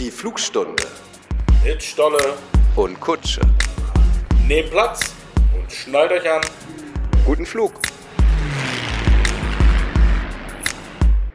[0.00, 0.82] Die Flugstunde
[1.62, 2.38] Mit Stolle.
[2.74, 3.42] und Kutsche.
[4.48, 5.14] Nehmt Platz
[5.54, 6.40] und schnallt euch an.
[7.26, 7.74] Guten Flug.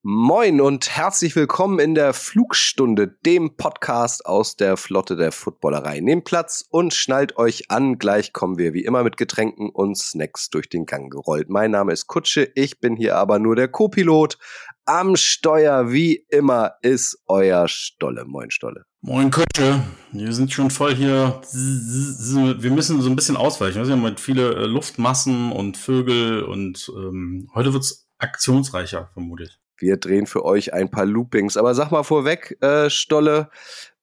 [0.01, 5.99] Moin und herzlich willkommen in der Flugstunde, dem Podcast aus der Flotte der Footballerei.
[5.99, 7.99] Nehmt Platz und schnallt euch an.
[7.99, 11.49] Gleich kommen wir wie immer mit Getränken und Snacks durch den Gang gerollt.
[11.49, 14.39] Mein Name ist Kutsche, ich bin hier aber nur der Co-Pilot.
[14.87, 18.23] Am Steuer, wie immer, ist euer Stolle.
[18.23, 18.85] Moin, Stolle.
[19.01, 21.41] Moin Kutsche, wir sind schon voll hier.
[21.51, 23.83] Wir müssen so ein bisschen ausweichen.
[23.83, 29.59] Wir haben halt viele äh, Luftmassen und Vögel und ähm, heute wird's aktionsreicher, vermute ich.
[29.77, 31.57] Wir drehen für euch ein paar Loopings.
[31.57, 33.49] Aber sag mal vorweg, äh, Stolle,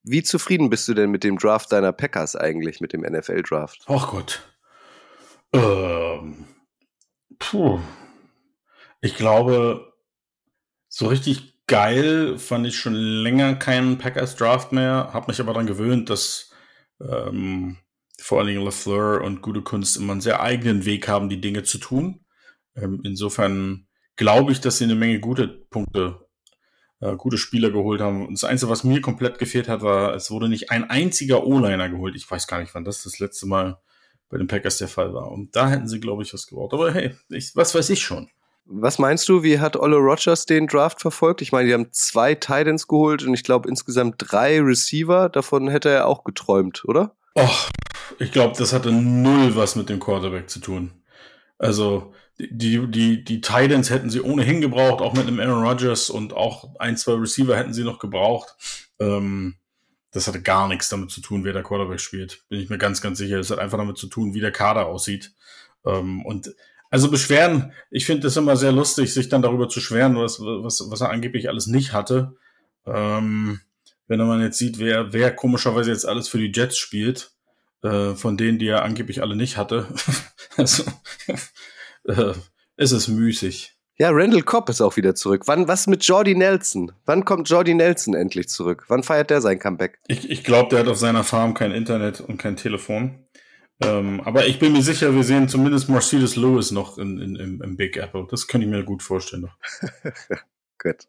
[0.02, 3.84] wie zufrieden bist du denn mit dem Draft deiner Packers eigentlich, mit dem NFL-Draft?
[3.86, 4.42] Ach Gott.
[5.52, 6.44] Ähm,
[7.38, 7.78] puh.
[9.00, 9.91] Ich glaube,
[10.94, 15.08] so richtig geil fand ich schon länger keinen Packers Draft mehr.
[15.14, 16.50] Hab mich aber daran gewöhnt, dass
[17.00, 17.78] ähm,
[18.20, 21.62] vor allen Dingen LaFleur und gute Kunst immer einen sehr eigenen Weg haben, die Dinge
[21.62, 22.20] zu tun.
[22.76, 23.86] Ähm, insofern
[24.16, 26.26] glaube ich, dass sie eine Menge gute Punkte,
[27.00, 28.26] äh, gute Spieler geholt haben.
[28.26, 31.88] Und das Einzige, was mir komplett gefehlt hat, war, es wurde nicht ein einziger O-Liner
[31.88, 32.16] geholt.
[32.16, 33.80] Ich weiß gar nicht, wann das das letzte Mal
[34.28, 35.32] bei den Packers der Fall war.
[35.32, 36.74] Und da hätten sie, glaube ich, was gebraucht.
[36.74, 38.28] Aber hey, ich, was weiß ich schon.
[38.74, 41.42] Was meinst du, wie hat Olle Rogers den Draft verfolgt?
[41.42, 45.28] Ich meine, die haben zwei Titans geholt und ich glaube insgesamt drei Receiver.
[45.28, 47.14] Davon hätte er auch geträumt, oder?
[47.38, 47.68] Och,
[48.18, 50.90] ich glaube, das hatte null was mit dem Quarterback zu tun.
[51.58, 56.32] Also, die, die, die Titans hätten sie ohnehin gebraucht, auch mit einem Aaron Rodgers und
[56.32, 58.56] auch ein, zwei Receiver hätten sie noch gebraucht.
[58.98, 59.56] Ähm,
[60.12, 62.42] das hatte gar nichts damit zu tun, wer der Quarterback spielt.
[62.48, 63.36] Bin ich mir ganz, ganz sicher.
[63.36, 65.34] Das hat einfach damit zu tun, wie der Kader aussieht.
[65.84, 66.54] Ähm, und
[66.92, 70.84] also Beschweren, ich finde das immer sehr lustig, sich dann darüber zu schweren, was, was,
[70.90, 72.36] was er angeblich alles nicht hatte.
[72.84, 73.60] Ähm,
[74.08, 77.32] wenn man jetzt sieht, wer, wer komischerweise jetzt alles für die Jets spielt,
[77.82, 79.86] äh, von denen, die er angeblich alle nicht hatte.
[80.58, 80.84] also,
[82.04, 82.34] äh,
[82.76, 83.72] es ist müßig.
[83.96, 85.44] Ja, Randall Cobb ist auch wieder zurück.
[85.46, 86.92] Wann, was mit Jordy Nelson?
[87.06, 88.84] Wann kommt Jordy Nelson endlich zurück?
[88.88, 89.98] Wann feiert der sein Comeback?
[90.08, 93.21] Ich, ich glaube, der hat auf seiner Farm kein Internet und kein Telefon.
[93.84, 97.62] Ähm, aber ich bin mir sicher, wir sehen zumindest Mercedes Lewis noch in, in, im,
[97.62, 98.26] im Big Apple.
[98.30, 99.48] Das könnte ich mir gut vorstellen.
[100.82, 101.06] Gut.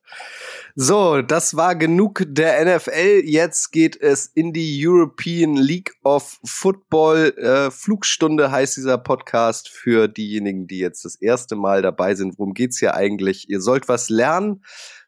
[0.76, 3.24] So, das war genug der NFL.
[3.26, 7.34] Jetzt geht es in die European League of Football.
[7.38, 12.38] Äh, Flugstunde heißt dieser Podcast für diejenigen, die jetzt das erste Mal dabei sind.
[12.38, 13.50] Worum geht's hier eigentlich?
[13.50, 14.64] Ihr sollt was lernen.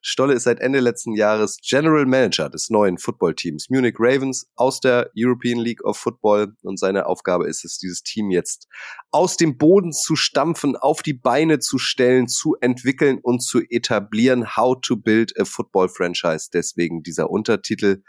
[0.07, 5.09] Stolle ist seit Ende letzten Jahres General Manager des neuen Footballteams Munich Ravens aus der
[5.17, 8.67] European League of Football und seine Aufgabe ist es, dieses Team jetzt
[9.09, 14.55] aus dem Boden zu stampfen, auf die Beine zu stellen, zu entwickeln und zu etablieren.
[14.55, 16.49] How to build a football franchise.
[16.53, 18.03] Deswegen dieser Untertitel.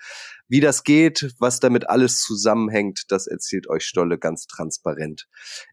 [0.48, 5.28] Wie das geht, was damit alles zusammenhängt, das erzählt euch Stolle ganz transparent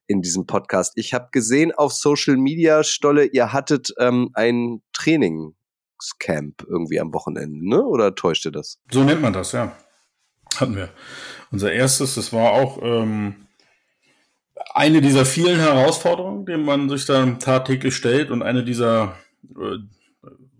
[0.07, 0.93] in diesem Podcast.
[0.95, 5.53] Ich habe gesehen auf Social Media, Stolle, ihr hattet ähm, ein Training
[6.19, 7.83] Camp irgendwie am Wochenende, ne?
[7.83, 8.79] Oder täuschte das?
[8.91, 9.75] So nennt man das, ja.
[10.55, 10.89] Hatten wir.
[11.51, 13.47] Unser erstes, das war auch ähm,
[14.73, 19.77] eine dieser vielen Herausforderungen, denen man sich dann tagtäglich stellt und eine dieser, äh,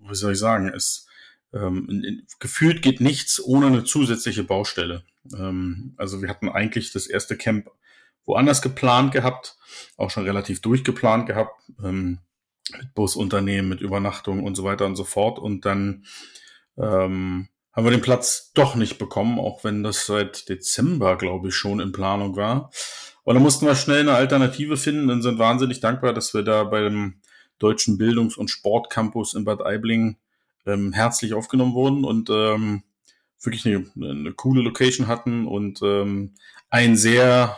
[0.08, 1.08] wie soll ich sagen, es
[1.54, 5.04] ähm, gefühlt geht nichts ohne eine zusätzliche Baustelle.
[5.34, 7.70] Ähm, also wir hatten eigentlich das erste Camp
[8.26, 9.58] woanders geplant gehabt,
[9.98, 11.62] auch schon relativ durchgeplant gehabt.
[11.84, 12.20] Ähm,
[12.72, 15.40] mit Busunternehmen, mit Übernachtung und so weiter und so fort.
[15.40, 16.06] Und dann
[16.78, 21.56] ähm, haben wir den Platz doch nicht bekommen, auch wenn das seit Dezember, glaube ich,
[21.56, 22.72] schon in Planung war.
[23.24, 26.64] Und dann mussten wir schnell eine Alternative finden und sind wahnsinnig dankbar, dass wir da
[26.64, 27.22] bei dem
[27.60, 30.18] Deutschen Bildungs- und Sportcampus in Bad Aibling
[30.66, 32.84] ähm, herzlich aufgenommen wurden und ähm,
[33.42, 36.36] wirklich eine, eine coole Location hatten und ähm,
[36.70, 37.58] ein sehr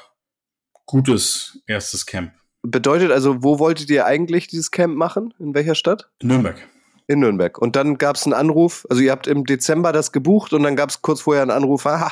[0.86, 2.34] gutes erstes Camp.
[2.68, 5.34] Bedeutet also, wo wolltet ihr eigentlich dieses Camp machen?
[5.40, 6.10] In welcher Stadt?
[6.20, 6.58] In Nürnberg.
[7.08, 7.58] In Nürnberg.
[7.58, 10.76] Und dann gab es einen Anruf, also ihr habt im Dezember das gebucht und dann
[10.76, 12.12] gab es kurz vorher einen Anruf, aha,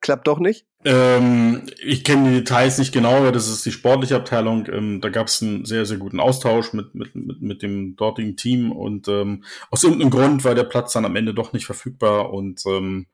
[0.00, 0.66] klappt doch nicht?
[0.84, 4.66] Ähm, ich kenne die Details nicht genau, aber das ist die sportliche Abteilung.
[4.70, 8.36] Ähm, da gab es einen sehr, sehr guten Austausch mit, mit, mit, mit dem dortigen
[8.36, 12.32] Team und ähm, aus irgendeinem Grund war der Platz dann am Ende doch nicht verfügbar
[12.32, 13.06] und ähm,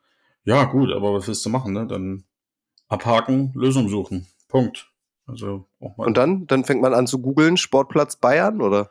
[0.44, 1.86] ja, gut, aber was willst du machen, ne?
[1.86, 2.24] Dann
[2.88, 4.26] abhaken, Lösung suchen.
[4.48, 4.89] Punkt.
[5.30, 6.06] Also auch mal.
[6.06, 8.90] Und dann, dann fängt man an zu googeln, Sportplatz Bayern oder?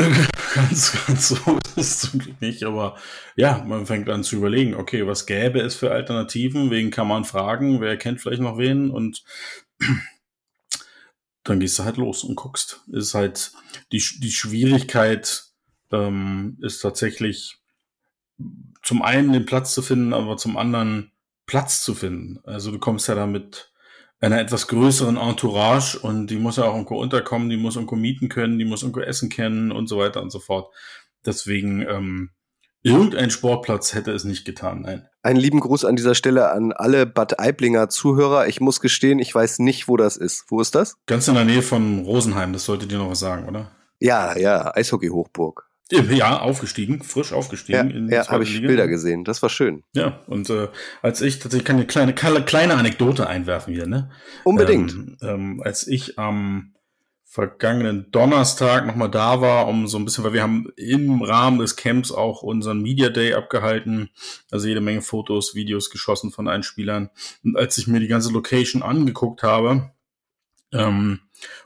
[0.54, 2.96] ganz, ganz so ist es zum Glück nicht, aber
[3.36, 7.24] ja, man fängt an zu überlegen, okay, was gäbe es für Alternativen, wen kann man
[7.24, 9.24] fragen, wer kennt vielleicht noch wen und
[11.44, 12.82] dann gehst du halt los und guckst.
[12.92, 13.52] Ist halt
[13.92, 15.44] die, die Schwierigkeit
[15.90, 17.58] ähm, ist tatsächlich
[18.82, 21.12] zum einen den Platz zu finden, aber zum anderen
[21.46, 22.38] Platz zu finden.
[22.44, 23.69] Also du kommst ja da mit
[24.20, 28.28] einer etwas größeren Entourage und die muss ja auch irgendwo unterkommen, die muss irgendwo mieten
[28.28, 30.72] können, die muss irgendwo essen können und so weiter und so fort.
[31.24, 32.30] Deswegen ähm,
[32.82, 35.06] irgendein Sportplatz hätte es nicht getan, nein.
[35.22, 38.46] Einen lieben Gruß an dieser Stelle an alle Bad Aiblinger Zuhörer.
[38.46, 40.44] Ich muss gestehen, ich weiß nicht, wo das ist.
[40.48, 40.96] Wo ist das?
[41.06, 43.70] Ganz in der Nähe von Rosenheim, das sollte dir noch was sagen, oder?
[43.98, 45.69] Ja, ja, Eishockey-Hochburg.
[45.90, 48.08] Ja, aufgestiegen, frisch aufgestiegen.
[48.08, 48.68] Ja, ja habe ich Liga.
[48.68, 49.24] Bilder gesehen.
[49.24, 49.82] Das war schön.
[49.92, 50.68] Ja, und äh,
[51.02, 54.10] als ich tatsächlich kann eine kleine, kleine Anekdote einwerfen hier, ne?
[54.44, 54.92] Unbedingt.
[54.92, 56.74] Ähm, ähm, als ich am
[57.30, 61.76] vergangenen Donnerstag nochmal da war, um so ein bisschen, weil wir haben im Rahmen des
[61.76, 64.10] Camps auch unseren Media Day abgehalten,
[64.50, 67.10] also jede Menge Fotos, Videos geschossen von allen Spielern.
[67.44, 69.92] Und als ich mir die ganze Location angeguckt habe,
[70.72, 71.20] ähm,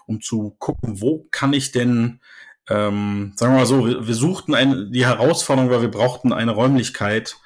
[0.07, 2.21] um zu gucken, wo kann ich denn,
[2.69, 6.53] ähm, sagen wir mal so, wir, wir suchten eine, die Herausforderung, weil wir brauchten eine
[6.53, 7.37] Räumlichkeit,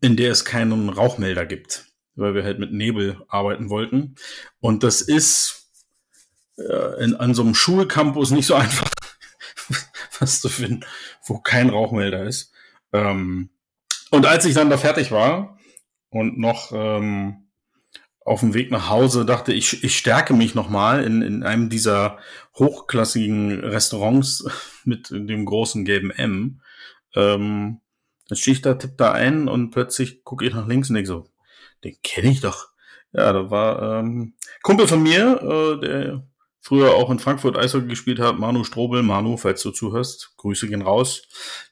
[0.00, 1.86] in der es keinen Rauchmelder gibt,
[2.16, 4.16] weil wir halt mit Nebel arbeiten wollten.
[4.60, 5.70] Und das ist
[6.56, 8.90] äh, in, an so einem Schulcampus nicht so einfach,
[10.18, 10.84] was zu finden,
[11.24, 12.52] wo kein Rauchmelder ist.
[12.92, 13.50] Ähm,
[14.10, 15.58] und als ich dann da fertig war
[16.10, 17.41] und noch ähm,
[18.24, 22.18] auf dem Weg nach Hause dachte, ich, ich stärke mich nochmal in, in einem dieser
[22.56, 24.44] hochklassigen Restaurants
[24.84, 26.60] mit dem großen gelben M.
[27.14, 27.80] Ähm,
[28.28, 31.08] dann stehe ich da, tipp da ein und plötzlich gucke ich nach links und denke
[31.08, 31.26] so,
[31.84, 32.68] den kenne ich doch.
[33.12, 36.26] Ja, da war ähm, Kumpel von mir, äh, der
[36.60, 40.82] früher auch in Frankfurt Eishockey gespielt hat, Manu Strobel, Manu, falls du zuhörst, Grüße gehen
[40.82, 41.22] raus,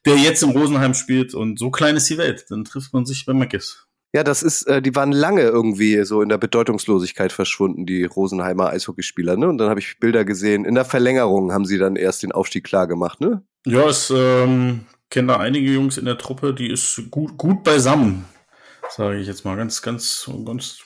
[0.05, 3.25] der jetzt im Rosenheim spielt und so klein ist die Welt, dann trifft man sich
[3.25, 3.87] bei Mackis.
[4.13, 8.71] Ja, das ist, äh, die waren lange irgendwie so in der Bedeutungslosigkeit verschwunden, die Rosenheimer
[8.71, 9.49] Eishockeyspieler, ne?
[9.49, 10.65] Und dann habe ich Bilder gesehen.
[10.65, 13.43] In der Verlängerung haben sie dann erst den Aufstieg klar gemacht, ne?
[13.67, 18.25] Ja, es ähm, kennen da einige Jungs in der Truppe, die ist gut, gut beisammen,
[18.89, 19.57] sage ich jetzt mal.
[19.57, 20.79] Ganz, ganz, ganz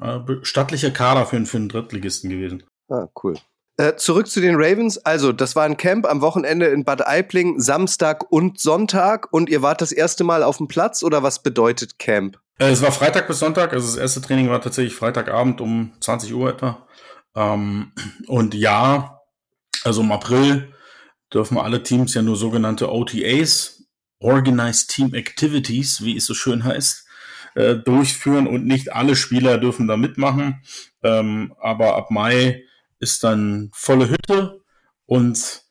[0.00, 2.64] äh, stattlicher Kader für, für einen Drittligisten gewesen.
[2.88, 3.34] Ah, cool.
[3.76, 4.98] Äh, zurück zu den Ravens.
[4.98, 9.32] Also, das war ein Camp am Wochenende in Bad Aibling, Samstag und Sonntag.
[9.32, 12.38] Und ihr wart das erste Mal auf dem Platz oder was bedeutet Camp?
[12.58, 13.72] Äh, es war Freitag bis Sonntag.
[13.72, 16.86] Also, das erste Training war tatsächlich Freitagabend um 20 Uhr etwa.
[17.34, 17.92] Ähm,
[18.26, 19.20] und ja,
[19.82, 20.72] also im April
[21.32, 23.84] dürfen alle Teams ja nur sogenannte OTAs,
[24.20, 27.06] Organized Team Activities, wie es so schön heißt,
[27.54, 30.62] äh, durchführen und nicht alle Spieler dürfen da mitmachen.
[31.02, 32.64] Ähm, aber ab Mai
[33.00, 34.60] ist dann volle Hütte
[35.06, 35.62] und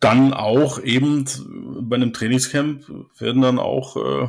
[0.00, 1.24] dann auch eben
[1.80, 2.84] bei einem Trainingscamp
[3.18, 4.28] werden dann auch, äh,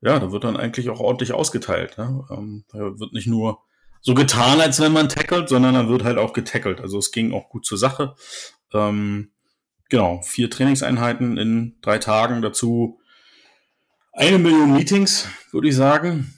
[0.00, 1.98] ja, da wird dann eigentlich auch ordentlich ausgeteilt.
[1.98, 2.24] Ne?
[2.30, 3.62] Ähm, da wird nicht nur
[4.00, 6.80] so getan, als wenn man tackelt, sondern dann wird halt auch getackelt.
[6.80, 8.14] Also es ging auch gut zur Sache.
[8.72, 9.32] Ähm,
[9.88, 13.00] genau, vier Trainingseinheiten in drei Tagen, dazu
[14.12, 16.34] eine Million Meetings, würde ich sagen.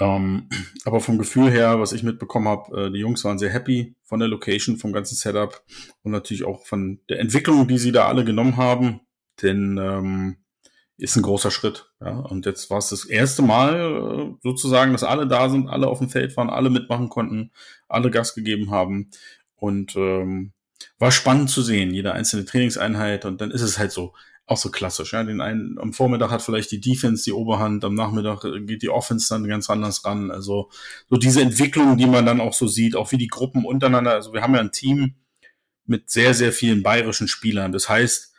[0.00, 0.48] Ähm,
[0.84, 4.18] aber vom Gefühl her, was ich mitbekommen habe, äh, die Jungs waren sehr happy von
[4.18, 5.62] der Location, vom ganzen Setup
[6.02, 9.00] und natürlich auch von der Entwicklung, die sie da alle genommen haben.
[9.42, 10.43] Denn ähm,
[10.96, 11.90] ist ein großer Schritt.
[12.00, 12.18] Ja?
[12.18, 15.98] Und jetzt war es das erste Mal äh, sozusagen, dass alle da sind, alle auf
[15.98, 17.50] dem Feld waren, alle mitmachen konnten,
[17.88, 19.10] alle Gas gegeben haben.
[19.56, 20.52] Und ähm,
[20.98, 23.24] war spannend zu sehen, jede einzelne Trainingseinheit.
[23.24, 24.14] Und dann ist es halt so,
[24.46, 25.12] auch so klassisch.
[25.12, 25.24] Ja?
[25.24, 28.90] Den einen, am Vormittag hat vielleicht die Defense die Oberhand, am Nachmittag äh, geht die
[28.90, 30.30] Offense dann ganz anders ran.
[30.30, 30.70] Also
[31.10, 34.12] so diese Entwicklung, die man dann auch so sieht, auch wie die Gruppen untereinander.
[34.12, 35.16] Also wir haben ja ein Team
[35.86, 37.72] mit sehr, sehr vielen bayerischen Spielern.
[37.72, 38.33] Das heißt,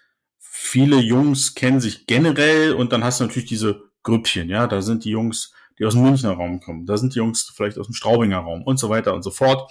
[0.57, 5.03] viele Jungs kennen sich generell und dann hast du natürlich diese Grüppchen, ja, da sind
[5.03, 7.93] die Jungs, die aus dem Münchner Raum kommen, da sind die Jungs vielleicht aus dem
[7.93, 9.69] Straubinger Raum und so weiter und so fort.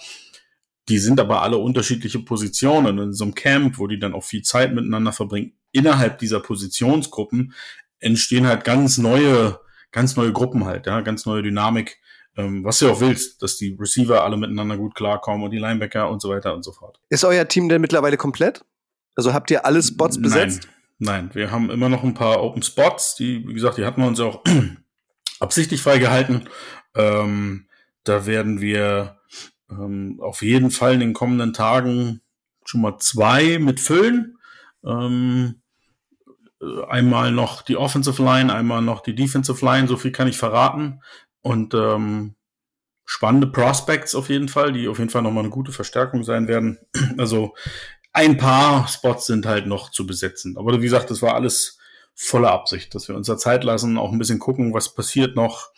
[0.87, 4.43] Die sind aber alle unterschiedliche Positionen in so einem Camp, wo die dann auch viel
[4.43, 7.53] Zeit miteinander verbringen, innerhalb dieser Positionsgruppen
[7.99, 9.59] entstehen halt ganz neue,
[9.91, 11.97] ganz neue Gruppen halt, ja, ganz neue Dynamik,
[12.37, 16.11] ähm, was du auch willst, dass die Receiver alle miteinander gut klarkommen und die Linebacker
[16.11, 16.99] und so weiter und so fort.
[17.09, 18.63] Ist euer Team denn mittlerweile komplett?
[19.15, 20.63] Also habt ihr alle Spots besetzt?
[20.63, 24.01] Nein, nein, wir haben immer noch ein paar Open Spots, die, wie gesagt, die hatten
[24.01, 24.43] wir uns auch
[25.39, 26.49] absichtlich freigehalten.
[26.95, 27.67] Ähm,
[28.03, 29.19] da werden wir
[29.69, 32.21] ähm, auf jeden Fall in den kommenden Tagen
[32.65, 34.37] schon mal zwei mit füllen.
[34.85, 35.61] Ähm,
[36.87, 41.01] einmal noch die Offensive Line, einmal noch die Defensive Line, so viel kann ich verraten.
[41.41, 42.35] Und ähm,
[43.05, 46.79] spannende Prospects auf jeden Fall, die auf jeden Fall nochmal eine gute Verstärkung sein werden.
[47.17, 47.53] Also
[48.15, 50.57] ein paar Spots sind halt noch zu besetzen.
[50.57, 51.77] Aber wie gesagt, das war alles
[52.13, 55.71] voller Absicht, dass wir uns da Zeit lassen, auch ein bisschen gucken, was passiert noch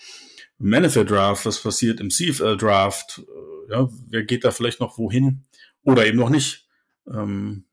[0.60, 5.00] im NFL Draft, was passiert im CFL Draft, äh, ja, wer geht da vielleicht noch
[5.00, 5.46] wohin
[5.84, 6.68] oder eben noch nicht.
[7.12, 7.66] Ähm,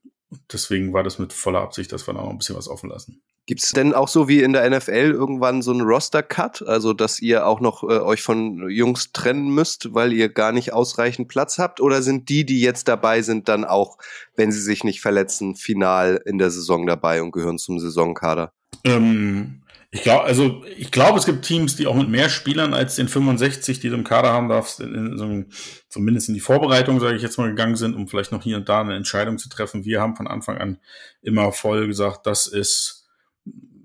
[0.51, 3.21] deswegen war das mit voller Absicht, dass wir da noch ein bisschen was offen lassen.
[3.47, 7.21] Gibt es denn auch so wie in der NFL irgendwann so einen Roster-Cut, also dass
[7.21, 11.59] ihr auch noch äh, euch von Jungs trennen müsst, weil ihr gar nicht ausreichend Platz
[11.59, 11.79] habt?
[11.79, 13.99] Oder sind die, die jetzt dabei sind, dann auch,
[14.35, 18.51] wenn sie sich nicht verletzen, final in der Saison dabei und gehören zum Saisonkader?
[18.83, 19.61] Ähm,
[19.91, 23.07] ich glaube, also ich glaube, es gibt Teams, die auch mit mehr Spielern als den
[23.07, 25.43] 65, die du im Kader haben darfst, in, in so
[25.87, 28.67] zumindest in die Vorbereitung, sage ich jetzt mal, gegangen sind, um vielleicht noch hier und
[28.67, 29.85] da eine Entscheidung zu treffen.
[29.85, 30.79] Wir haben von Anfang an
[31.21, 33.04] immer voll gesagt, das ist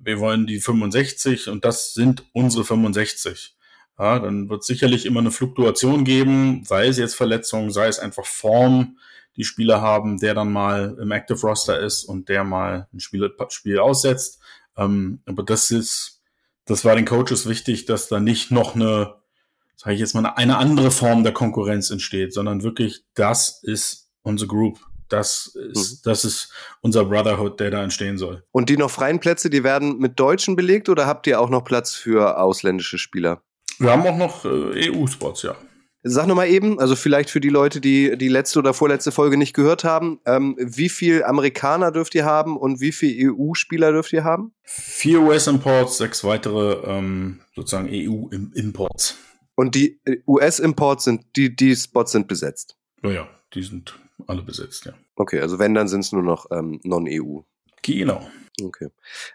[0.03, 3.57] wir wollen die 65 und das sind unsere 65.
[3.99, 8.25] Ja, dann wird sicherlich immer eine Fluktuation geben, sei es jetzt Verletzungen, sei es einfach
[8.25, 8.97] Form,
[9.37, 13.31] die Spieler haben, der dann mal im Active Roster ist und der mal ein Spiel,
[13.51, 14.41] Spiel aussetzt.
[14.77, 16.23] Ähm, aber das ist,
[16.65, 19.17] das war den Coaches wichtig, dass da nicht noch eine,
[19.77, 24.49] sage ich jetzt mal, eine andere Form der Konkurrenz entsteht, sondern wirklich, das ist unsere
[24.49, 24.81] Group.
[25.11, 26.11] Das ist, mhm.
[26.11, 28.43] das ist unser Brotherhood, der da entstehen soll.
[28.53, 31.65] Und die noch freien Plätze, die werden mit Deutschen belegt oder habt ihr auch noch
[31.65, 33.43] Platz für ausländische Spieler?
[33.79, 35.57] Wir haben auch noch äh, EU-Spots, ja.
[36.03, 39.53] Sag nochmal eben, also vielleicht für die Leute, die die letzte oder vorletzte Folge nicht
[39.53, 44.25] gehört haben, ähm, wie viel Amerikaner dürft ihr haben und wie viel EU-Spieler dürft ihr
[44.25, 44.55] haben?
[44.63, 49.19] Vier US-Imports, sechs weitere ähm, sozusagen EU-Imports.
[49.55, 52.79] Und die äh, US-Imports sind, die, die Spots sind besetzt?
[53.03, 54.93] Ja, ja, die sind alle besetzt, ja.
[55.17, 57.41] Okay, also wenn, dann sind es nur noch ähm, Non-EU.
[57.83, 58.27] Genau.
[58.63, 58.89] Okay.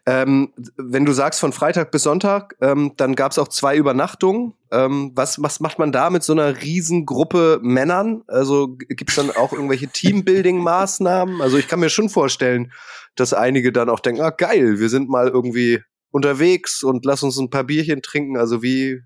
[0.05, 4.53] Ähm, wenn du sagst von Freitag bis Sonntag, ähm, dann gab es auch zwei Übernachtungen.
[4.71, 8.23] Ähm, was, was macht man da mit so einer Riesengruppe Männern?
[8.27, 11.41] Also gibt es dann auch irgendwelche Teambuilding-Maßnahmen?
[11.41, 12.71] Also ich kann mir schon vorstellen,
[13.15, 17.37] dass einige dann auch denken, ah geil, wir sind mal irgendwie unterwegs und lass uns
[17.37, 18.37] ein paar Bierchen trinken.
[18.37, 19.01] Also wie,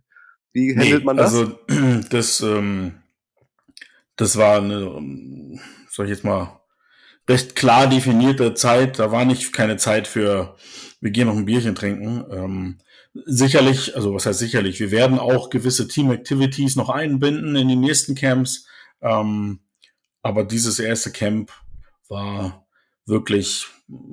[0.52, 1.34] wie handelt nee, man das?
[1.34, 1.60] Also
[2.10, 2.94] das, ähm,
[4.20, 5.58] das war eine,
[5.90, 6.60] sag ich jetzt mal,
[7.30, 9.00] recht klar definierte Zeit.
[9.00, 10.58] Da war nicht keine Zeit für,
[11.00, 12.26] wir gehen noch ein Bierchen trinken.
[12.30, 12.80] Ähm,
[13.14, 18.14] sicherlich, also was heißt sicherlich, wir werden auch gewisse Team-Activities noch einbinden in die nächsten
[18.14, 18.66] Camps.
[19.02, 19.62] Ähm,
[20.22, 21.54] aber dieses erste Camp
[22.10, 22.68] war
[23.06, 23.68] wirklich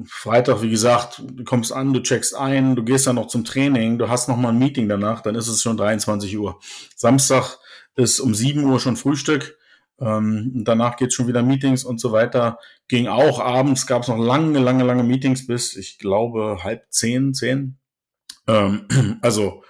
[0.06, 3.98] Freitag, wie gesagt, du kommst an, du checkst ein, du gehst dann noch zum Training,
[3.98, 6.60] du hast noch mal ein Meeting danach, dann ist es schon 23 Uhr.
[6.94, 7.58] Samstag
[7.96, 9.58] ist um 7 Uhr schon Frühstück.
[9.98, 12.58] Ähm, danach geht's schon wieder Meetings und so weiter.
[12.88, 17.32] Ging auch abends, gab es noch lange, lange, lange Meetings bis, ich glaube, halb zehn,
[17.34, 17.78] zehn.
[18.46, 18.86] Ähm,
[19.22, 19.62] also,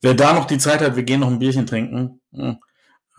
[0.00, 2.20] wer da noch die Zeit hat, wir gehen noch ein Bierchen trinken.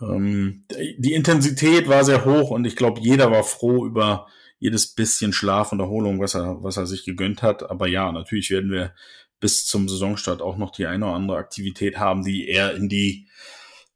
[0.00, 4.26] Ähm, die Intensität war sehr hoch und ich glaube, jeder war froh über
[4.58, 7.70] jedes bisschen Schlaf und Erholung, was er, was er sich gegönnt hat.
[7.70, 8.94] Aber ja, natürlich werden wir
[9.40, 13.28] bis zum Saisonstart auch noch die eine oder andere Aktivität haben, die eher in die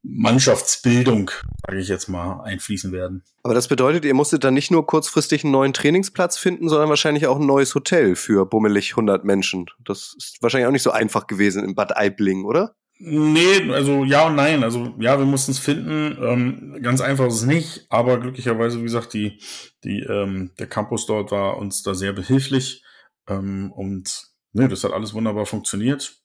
[0.02, 1.30] Mannschaftsbildung,
[1.66, 3.22] sage ich jetzt mal, einfließen werden.
[3.44, 7.26] Aber das bedeutet, ihr musstet dann nicht nur kurzfristig einen neuen Trainingsplatz finden, sondern wahrscheinlich
[7.26, 9.66] auch ein neues Hotel für bummelig 100 Menschen.
[9.84, 12.74] Das ist wahrscheinlich auch nicht so einfach gewesen in Bad Aibling, oder?
[12.98, 14.62] Nee, also ja und nein.
[14.62, 16.16] Also ja, wir mussten es finden.
[16.22, 19.40] Ähm, ganz einfach ist es nicht, aber glücklicherweise, wie gesagt, die,
[19.82, 22.84] die, ähm, der Campus dort war uns da sehr behilflich.
[23.28, 26.16] Ähm, und nee, das hat alles wunderbar funktioniert.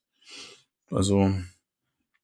[0.92, 1.32] Also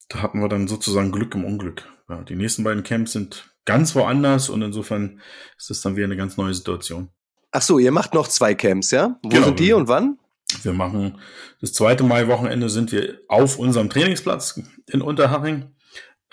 [0.09, 1.87] da hatten wir dann sozusagen Glück im Unglück.
[2.09, 5.21] Ja, die nächsten beiden Camps sind ganz woanders und insofern
[5.57, 7.09] ist das dann wieder eine ganz neue Situation.
[7.51, 9.19] Ach so, ihr macht noch zwei Camps, ja?
[9.21, 10.17] Wo genau, sind die und wann?
[10.63, 11.19] Wir machen
[11.61, 15.71] das zweite Mai-Wochenende sind wir auf unserem Trainingsplatz in Unterhaching.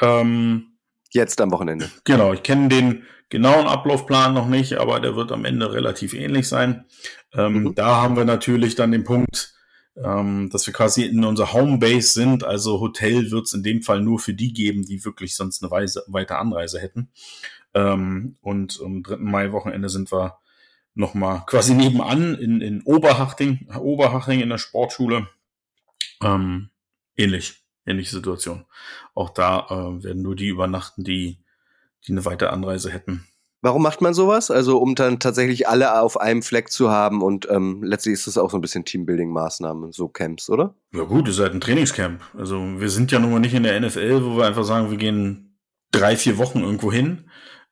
[0.01, 0.77] Ähm,
[1.13, 1.91] Jetzt am Wochenende.
[2.05, 6.49] Genau, ich kenne den genauen Ablaufplan noch nicht, aber der wird am Ende relativ ähnlich
[6.49, 6.85] sein.
[7.33, 7.75] Ähm, mhm.
[7.75, 9.55] Da haben wir natürlich dann den Punkt,
[9.97, 12.45] ähm, dass wir quasi in unserer Homebase sind.
[12.45, 15.71] Also Hotel wird es in dem Fall nur für die geben, die wirklich sonst eine
[15.71, 17.11] Weise, weite Anreise hätten.
[17.75, 19.17] Ähm, und am 3.
[19.17, 20.39] Mai-Wochenende sind wir
[20.95, 25.29] nochmal quasi nebenan in, in Oberhachting, Oberhaching in der Sportschule.
[26.23, 26.71] Ähm,
[27.17, 28.67] ähnlich, ähnliche Situation.
[29.15, 31.39] Auch da äh, werden nur die übernachten, die,
[32.07, 33.27] die eine weite Anreise hätten.
[33.63, 34.51] Warum macht man sowas?
[34.51, 38.39] Also um dann tatsächlich alle auf einem Fleck zu haben und ähm, letztlich ist das
[38.39, 40.75] auch so ein bisschen Teambuilding-Maßnahmen, so Camps, oder?
[40.95, 42.23] Ja gut, ihr seid ein Trainingscamp.
[42.37, 44.97] Also wir sind ja nun mal nicht in der NFL, wo wir einfach sagen, wir
[44.97, 45.59] gehen
[45.93, 47.31] drei, vier Wochen irgendwo hin.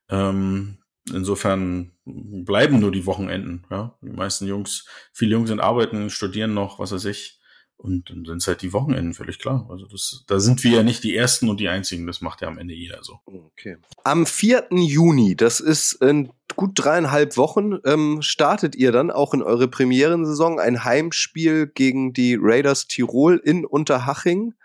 [0.09, 0.77] Ähm,
[1.11, 3.65] insofern bleiben nur die Wochenenden.
[3.71, 7.38] Ja, die meisten Jungs, viele Jungs sind arbeiten, studieren noch, was weiß ich.
[7.81, 9.65] Und dann sind es halt die Wochenenden, völlig klar.
[9.69, 12.05] Also das, da sind wir ja nicht die Ersten und die Einzigen.
[12.07, 13.19] Das macht ja am Ende jeder so.
[13.25, 13.77] Okay.
[14.03, 14.67] Am 4.
[14.71, 20.59] Juni, das ist in gut dreieinhalb Wochen, ähm, startet ihr dann auch in eure Premierensaison
[20.59, 24.55] ein Heimspiel gegen die Raiders Tirol in Unterhaching.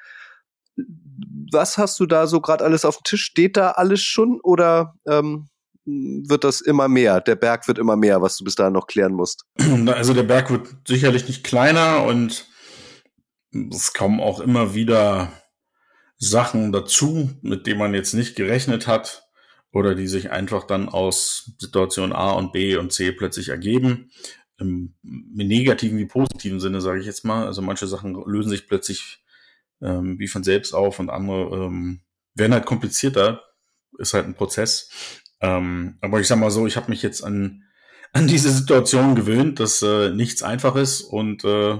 [1.52, 3.23] Was hast du da so gerade alles auf dem Tisch?
[3.23, 5.47] Steht da alles schon oder ähm,
[5.85, 7.21] wird das immer mehr?
[7.21, 9.44] Der Berg wird immer mehr, was du bis dahin noch klären musst.
[9.87, 12.49] Also der Berg wird sicherlich nicht kleiner und
[13.73, 15.32] es kommen auch immer wieder
[16.18, 19.28] Sachen dazu, mit denen man jetzt nicht gerechnet hat
[19.73, 24.11] oder die sich einfach dann aus Situation A und B und C plötzlich ergeben.
[24.58, 27.46] Im, negativen wie positiven Sinne, sage ich jetzt mal.
[27.46, 29.25] Also manche Sachen lösen sich plötzlich
[29.82, 32.02] ähm, wie von selbst auf und andere ähm,
[32.34, 33.42] werden halt komplizierter.
[33.99, 34.90] Ist halt ein Prozess.
[35.40, 37.64] Ähm, aber ich sag mal so, ich habe mich jetzt an,
[38.12, 41.78] an diese Situation gewöhnt, dass äh, nichts einfach ist und äh,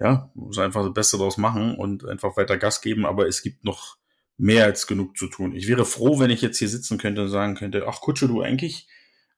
[0.00, 3.64] ja, muss einfach das Beste daraus machen und einfach weiter Gas geben, aber es gibt
[3.64, 3.96] noch
[4.36, 5.54] mehr als genug zu tun.
[5.54, 8.40] Ich wäre froh, wenn ich jetzt hier sitzen könnte und sagen könnte, ach Kutsche, du,
[8.40, 8.88] eigentlich,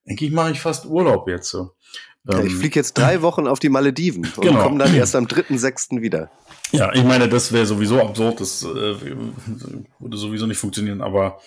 [0.07, 1.71] eigentlich mache ich fast Urlaub jetzt so.
[2.29, 4.63] Ja, ich ähm, fliege jetzt drei Wochen auf die Malediven und genau.
[4.63, 6.01] komme dann erst am 3.6.
[6.01, 6.31] wieder.
[6.71, 11.39] Ja, ich meine, das wäre sowieso absurd, das äh, würde sowieso nicht funktionieren, aber,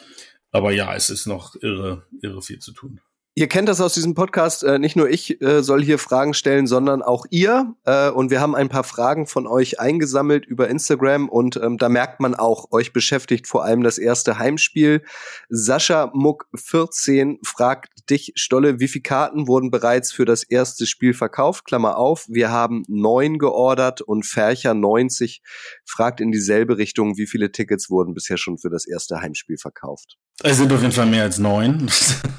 [0.51, 3.01] aber ja, es ist noch irre, irre viel zu tun.
[3.37, 4.65] Ihr kennt das aus diesem Podcast.
[4.65, 7.77] Äh, nicht nur ich äh, soll hier Fragen stellen, sondern auch ihr.
[7.85, 11.29] Äh, und wir haben ein paar Fragen von euch eingesammelt über Instagram.
[11.29, 15.05] Und ähm, da merkt man auch, euch beschäftigt vor allem das erste Heimspiel.
[15.49, 21.15] Sascha Muck 14 fragt dich, Stolle, wie viele Karten wurden bereits für das erste Spiel
[21.15, 21.65] verkauft?
[21.65, 25.41] Klammer auf, wir haben neun geordert und Fercher 90
[25.85, 30.19] fragt in dieselbe Richtung, wie viele Tickets wurden bisher schon für das erste Heimspiel verkauft?
[30.43, 31.91] Es sind auf jeden Fall mehr als neun.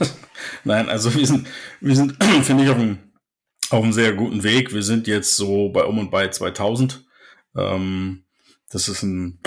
[0.63, 1.47] Nein, also wir sind,
[1.81, 2.97] wir sind, finde ich, auf einem,
[3.69, 4.73] auf einem sehr guten Weg.
[4.73, 7.05] Wir sind jetzt so bei um und bei 2000.
[7.55, 8.23] Ähm,
[8.71, 9.39] das ist ein,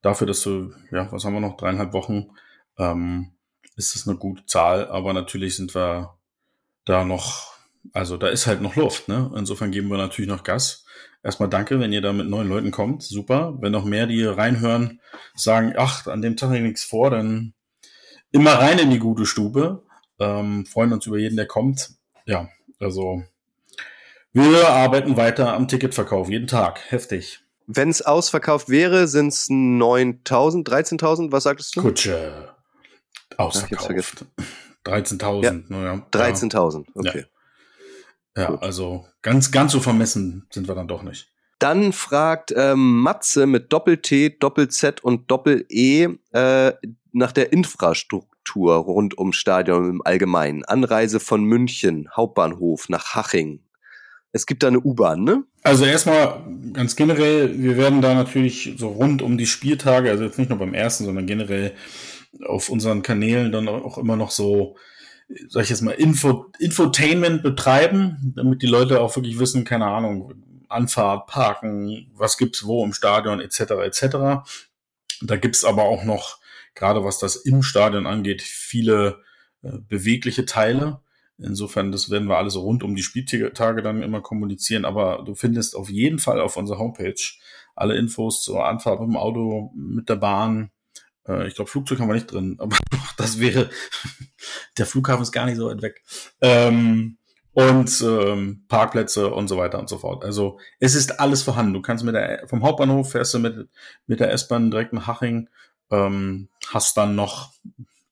[0.00, 2.28] dafür, dass du, ja, was haben wir noch, dreieinhalb Wochen,
[2.78, 3.32] ähm,
[3.76, 6.14] ist das eine gute Zahl, aber natürlich sind wir
[6.86, 7.52] da noch,
[7.92, 9.30] also da ist halt noch Luft, ne?
[9.36, 10.84] Insofern geben wir natürlich noch Gas.
[11.22, 13.02] Erstmal danke, wenn ihr da mit neuen Leuten kommt.
[13.02, 13.58] Super.
[13.60, 15.00] Wenn noch mehr, die reinhören,
[15.34, 17.54] sagen, ach, an dem Tag nichts vor, dann
[18.30, 19.82] immer rein in die gute Stube.
[20.18, 21.90] Ähm, freuen uns über jeden, der kommt.
[22.26, 22.48] Ja,
[22.80, 23.22] also
[24.32, 26.80] wir arbeiten weiter am Ticketverkauf, jeden Tag.
[26.90, 27.40] Heftig.
[27.66, 31.82] Wenn es ausverkauft wäre, sind es 9.000, 13.000, was sagtest du?
[31.82, 32.54] Kutsche.
[33.36, 34.24] Ausverkauft.
[34.84, 35.52] 13.000, ja.
[35.68, 36.06] naja.
[36.12, 37.24] 13.000, okay.
[38.36, 41.30] Ja, ja also ganz, ganz so vermessen sind wir dann doch nicht.
[41.58, 46.72] Dann fragt ähm, Matze mit Doppel-T, Doppel-Z und Doppel-E äh,
[47.12, 50.64] nach der Infrastruktur rund ums Stadion im Allgemeinen.
[50.64, 53.60] Anreise von München, Hauptbahnhof nach Haching.
[54.32, 55.44] Es gibt da eine U-Bahn, ne?
[55.62, 60.38] Also erstmal ganz generell, wir werden da natürlich so rund um die Spieltage, also jetzt
[60.38, 61.74] nicht nur beim ersten, sondern generell
[62.46, 64.76] auf unseren Kanälen dann auch immer noch so,
[65.48, 70.34] sag ich jetzt mal, Info, Infotainment betreiben, damit die Leute auch wirklich wissen, keine Ahnung,
[70.68, 73.60] Anfahrt, Parken, was gibt's wo im Stadion, etc.
[73.84, 74.02] etc.
[75.22, 76.38] Da gibt's aber auch noch
[76.78, 79.22] gerade was das im Stadion angeht, viele
[79.62, 81.00] äh, bewegliche Teile.
[81.36, 84.84] Insofern, das werden wir alles rund um die Spieltage dann immer kommunizieren.
[84.84, 87.20] Aber du findest auf jeden Fall auf unserer Homepage
[87.76, 90.70] alle Infos zur Anfahrt mit dem Auto, mit der Bahn.
[91.26, 92.76] Äh, ich glaube, Flugzeug haben wir nicht drin, aber
[93.16, 93.70] das wäre,
[94.78, 96.02] der Flughafen ist gar nicht so weit weg.
[96.40, 97.18] Ähm,
[97.52, 100.24] und ähm, Parkplätze und so weiter und so fort.
[100.24, 101.74] Also es ist alles vorhanden.
[101.74, 103.68] Du kannst mit der vom Hauptbahnhof fährst du mit
[104.06, 105.48] mit der S-Bahn direkt nach Haching
[105.90, 107.52] ähm, hast dann noch,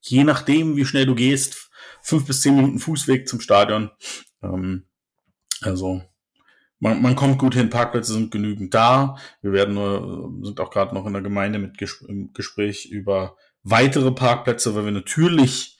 [0.00, 1.70] je nachdem, wie schnell du gehst,
[2.02, 3.90] fünf bis zehn Minuten Fußweg zum Stadion.
[4.42, 4.86] Ähm,
[5.60, 6.02] also
[6.78, 9.16] man, man kommt gut hin, Parkplätze sind genügend da.
[9.42, 13.36] Wir werden nur, sind auch gerade noch in der Gemeinde mit Ges im Gespräch über
[13.62, 15.78] weitere Parkplätze, weil wir natürlich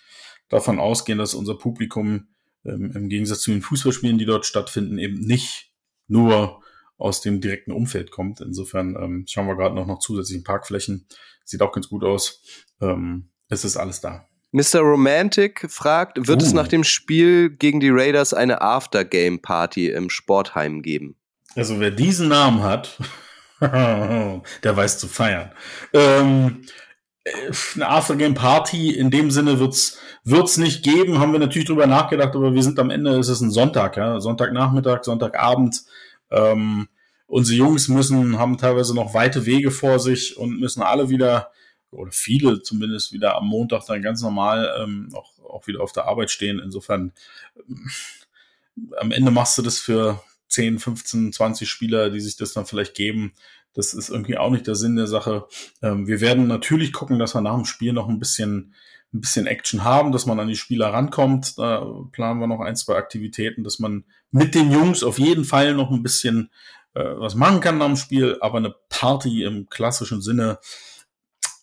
[0.49, 2.29] davon ausgehen, dass unser Publikum
[2.65, 5.73] ähm, im Gegensatz zu den Fußballspielen, die dort stattfinden, eben nicht
[6.09, 6.63] nur
[6.99, 8.41] aus dem direkten Umfeld kommt.
[8.41, 11.07] Insofern ähm, schauen wir gerade noch nach zusätzlichen Parkflächen.
[11.45, 12.43] Sieht auch ganz gut aus.
[12.81, 14.27] Ähm, es ist alles da.
[14.53, 14.81] Mr.
[14.81, 16.45] Romantic fragt, wird uh.
[16.45, 21.17] es nach dem Spiel gegen die Raiders eine Aftergame-Party im Sportheim geben?
[21.55, 22.99] Also wer diesen Namen hat,
[23.61, 25.53] der weiß zu feiern.
[25.93, 26.63] Ähm,
[27.75, 32.53] eine Aftergame-Party in dem Sinne wird's wird's nicht geben, haben wir natürlich drüber nachgedacht, aber
[32.53, 35.85] wir sind am Ende, es ist ein Sonntag, ja, Sonntagnachmittag, Sonntagabend.
[36.31, 36.89] Ähm,
[37.27, 41.51] unsere Jungs müssen, haben teilweise noch weite Wege vor sich und müssen alle wieder,
[41.91, 46.05] oder viele zumindest wieder am Montag dann ganz normal ähm, auch, auch wieder auf der
[46.05, 46.59] Arbeit stehen.
[46.59, 47.13] Insofern,
[47.69, 47.91] ähm,
[48.99, 52.95] am Ende machst du das für 10, 15, 20 Spieler, die sich das dann vielleicht
[52.95, 53.33] geben.
[53.75, 55.47] Das ist irgendwie auch nicht der Sinn der Sache.
[55.83, 58.75] Ähm, wir werden natürlich gucken, dass wir nach dem Spiel noch ein bisschen
[59.17, 61.59] ein bisschen Action haben, dass man an die Spieler rankommt.
[61.59, 65.75] Da planen wir noch ein, zwei Aktivitäten, dass man mit den Jungs auf jeden Fall
[65.75, 66.51] noch ein bisschen
[66.95, 70.59] äh, was machen kann am Spiel, aber eine Party im klassischen Sinne.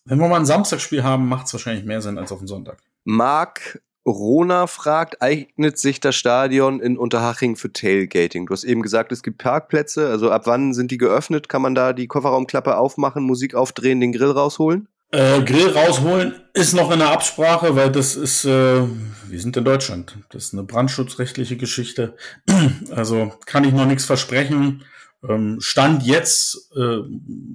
[0.06, 2.82] Wenn wir mal ein Samstagspiel haben, macht es wahrscheinlich mehr Sinn als auf den Sonntag.
[3.04, 8.46] Marc Rona fragt, eignet sich das Stadion in Unterhaching für Tailgating?
[8.46, 10.10] Du hast eben gesagt, es gibt Parkplätze.
[10.10, 11.48] Also ab wann sind die geöffnet?
[11.48, 14.90] Kann man da die Kofferraumklappe aufmachen, Musik aufdrehen, den Grill rausholen?
[15.14, 19.64] Äh, Grill rausholen ist noch in der Absprache, weil das ist, äh, wir sind in
[19.64, 20.18] Deutschland.
[20.32, 22.18] Das ist eine brandschutzrechtliche Geschichte.
[22.90, 24.84] Also kann ich noch nichts versprechen.
[25.28, 27.02] Ähm, Stand jetzt äh,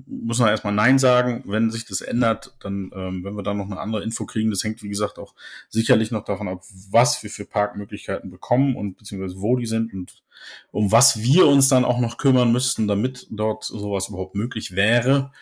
[0.06, 1.42] muss man erstmal Nein sagen.
[1.46, 4.62] Wenn sich das ändert, dann, ähm, wenn wir da noch eine andere Info kriegen, das
[4.62, 5.34] hängt wie gesagt auch
[5.68, 10.22] sicherlich noch davon ab, was wir für Parkmöglichkeiten bekommen und beziehungsweise wo die sind und
[10.70, 15.32] um was wir uns dann auch noch kümmern müssten, damit dort sowas überhaupt möglich wäre.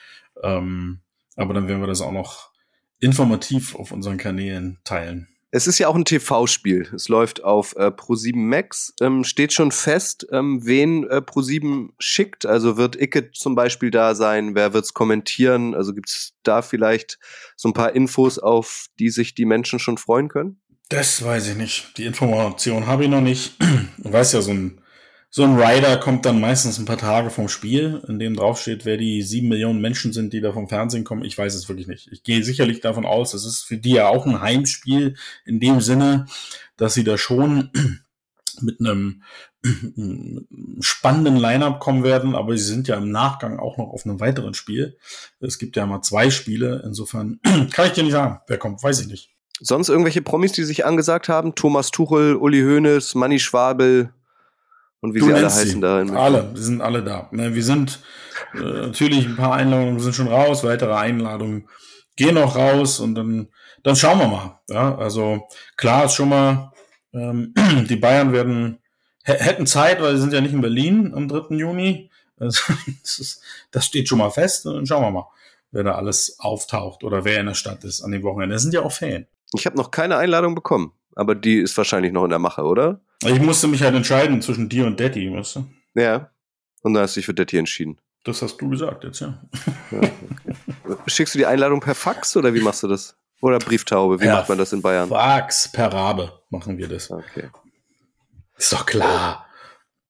[0.42, 1.00] Ähm,
[1.36, 2.50] aber dann werden wir das auch noch
[2.98, 5.28] informativ auf unseren Kanälen teilen.
[5.52, 6.90] Es ist ja auch ein TV-Spiel.
[6.94, 8.92] Es läuft auf äh, Pro7 Max.
[9.00, 12.44] Ähm, steht schon fest, ähm, wen äh, Pro7 schickt.
[12.44, 14.54] Also wird Icke zum Beispiel da sein?
[14.54, 15.74] Wer wird's kommentieren?
[15.74, 17.18] Also gibt's da vielleicht
[17.54, 20.60] so ein paar Infos, auf die sich die Menschen schon freuen können?
[20.88, 21.96] Das weiß ich nicht.
[21.96, 23.54] Die Information habe ich noch nicht.
[23.98, 24.80] Du weißt ja, so ein
[25.36, 28.96] so ein Rider kommt dann meistens ein paar Tage vom Spiel, in dem draufsteht, wer
[28.96, 31.26] die sieben Millionen Menschen sind, die da vom Fernsehen kommen.
[31.26, 32.08] Ich weiß es wirklich nicht.
[32.10, 35.82] Ich gehe sicherlich davon aus, es ist für die ja auch ein Heimspiel in dem
[35.82, 36.24] Sinne,
[36.78, 37.70] dass sie da schon
[38.62, 39.24] mit einem
[40.80, 44.54] spannenden Line-up kommen werden, aber sie sind ja im Nachgang auch noch auf einem weiteren
[44.54, 44.96] Spiel.
[45.40, 47.40] Es gibt ja mal zwei Spiele, insofern
[47.72, 49.36] kann ich dir nicht sagen, wer kommt, weiß ich nicht.
[49.60, 51.54] Sonst irgendwelche Promis, die sich angesagt haben?
[51.54, 54.14] Thomas Tuchel, Uli Hoeneß, Manni Schwabel,
[55.00, 55.80] und wie du sie alle heißen sie.
[55.80, 55.98] da.
[55.98, 57.28] Alle, die sind alle da.
[57.30, 58.00] Ne, wir sind
[58.54, 61.68] äh, natürlich ein paar Einladungen sind schon raus, weitere Einladungen
[62.16, 63.48] gehen noch raus und dann,
[63.82, 64.60] dann schauen wir mal.
[64.68, 66.72] Ja, also klar ist schon mal,
[67.12, 67.54] ähm,
[67.88, 68.78] die Bayern werden
[69.22, 71.54] hätten Zeit, weil sie sind ja nicht in Berlin am 3.
[71.56, 72.10] Juni.
[72.38, 75.26] Also, das, ist, das steht schon mal fest und dann schauen wir mal,
[75.72, 78.54] wer da alles auftaucht oder wer in der Stadt ist an dem Wochenende.
[78.54, 79.26] Das sind ja auch Fan.
[79.54, 83.00] Ich habe noch keine Einladung bekommen, aber die ist wahrscheinlich noch in der Mache, oder?
[83.24, 85.66] Ich musste mich halt entscheiden zwischen dir und Daddy, weißt du?
[85.94, 86.30] Ja.
[86.82, 87.98] Und dann hast du dich für Daddy entschieden.
[88.24, 89.40] Das hast du gesagt jetzt, ja.
[89.90, 90.56] ja okay.
[91.06, 93.16] Schickst du die Einladung per Fax oder wie machst du das?
[93.40, 94.20] Oder Brieftaube?
[94.20, 95.08] Wie per macht man das in Bayern?
[95.08, 97.10] Fax, per Rabe machen wir das.
[97.10, 97.50] Okay.
[98.56, 99.45] Ist doch klar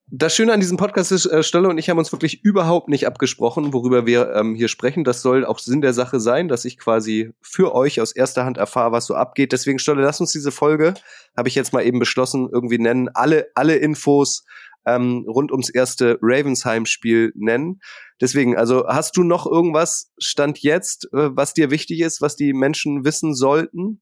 [0.09, 3.05] das Schöne an diesem Podcast ist, äh, Stolle und ich haben uns wirklich überhaupt nicht
[3.05, 5.03] abgesprochen, worüber wir ähm, hier sprechen.
[5.03, 8.57] Das soll auch Sinn der Sache sein, dass ich quasi für euch aus erster Hand
[8.57, 9.51] erfahre, was so abgeht.
[9.51, 10.93] Deswegen, Stolle, lass uns diese Folge,
[11.35, 14.45] habe ich jetzt mal eben beschlossen, irgendwie nennen, alle, alle Infos
[14.85, 17.81] ähm, rund ums erste Ravensheim-Spiel nennen.
[18.21, 22.53] Deswegen, also hast du noch irgendwas, Stand jetzt, äh, was dir wichtig ist, was die
[22.53, 24.01] Menschen wissen sollten?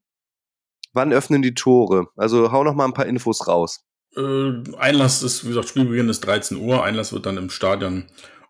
[0.93, 2.07] Wann öffnen die Tore?
[2.15, 3.84] Also hau noch mal ein paar Infos raus.
[4.17, 6.83] Äh, Einlass ist, wie gesagt, Spielbeginn ist 13 Uhr.
[6.83, 8.05] Einlass wird dann im Stadion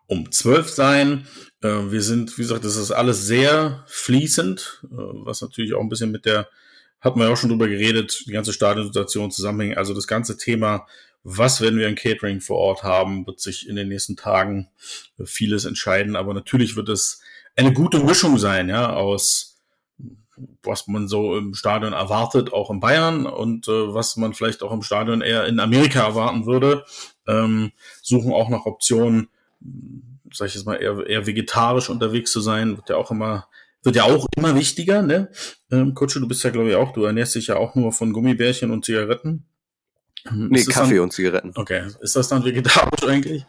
[0.06, 1.26] um 12 sein.
[1.62, 5.88] Äh, wir sind, wie gesagt, das ist alles sehr fließend, äh, was natürlich auch ein
[5.88, 6.48] bisschen mit der,
[7.00, 9.76] hat man ja auch schon drüber geredet, die ganze Stadionsituation zusammenhängt.
[9.78, 10.86] Also das ganze Thema,
[11.22, 14.68] was werden wir in Catering vor Ort haben, wird sich in den nächsten Tagen
[15.24, 16.16] vieles entscheiden.
[16.16, 17.20] Aber natürlich wird es
[17.56, 19.55] eine gute Mischung sein, ja, aus
[20.62, 24.72] was man so im Stadion erwartet, auch in Bayern und äh, was man vielleicht auch
[24.72, 26.84] im Stadion eher in Amerika erwarten würde.
[27.26, 27.72] Ähm,
[28.02, 29.28] suchen auch nach Optionen,
[30.32, 33.48] sag ich jetzt mal, eher, eher vegetarisch unterwegs zu sein, wird ja auch immer,
[33.82, 35.30] wird ja auch immer wichtiger, ne?
[35.70, 38.12] Ähm, Kutsche, du bist ja, glaube ich, auch, du ernährst dich ja auch nur von
[38.12, 39.46] Gummibärchen und Zigaretten.
[40.30, 41.52] Nee, Kaffee dann, und Zigaretten.
[41.54, 43.46] Okay, ist das dann vegetarisch eigentlich?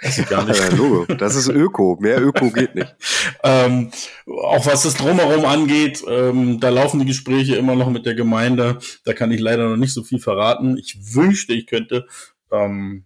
[0.00, 0.58] Das ist gar nicht.
[0.58, 1.06] Ja, Logo.
[1.14, 1.96] Das ist Öko.
[2.00, 2.94] Mehr Öko geht nicht.
[3.44, 3.90] ähm,
[4.26, 8.78] auch was das Drumherum angeht, ähm, da laufen die Gespräche immer noch mit der Gemeinde.
[9.04, 10.76] Da kann ich leider noch nicht so viel verraten.
[10.76, 12.06] Ich wünschte, ich könnte.
[12.50, 13.04] Ähm,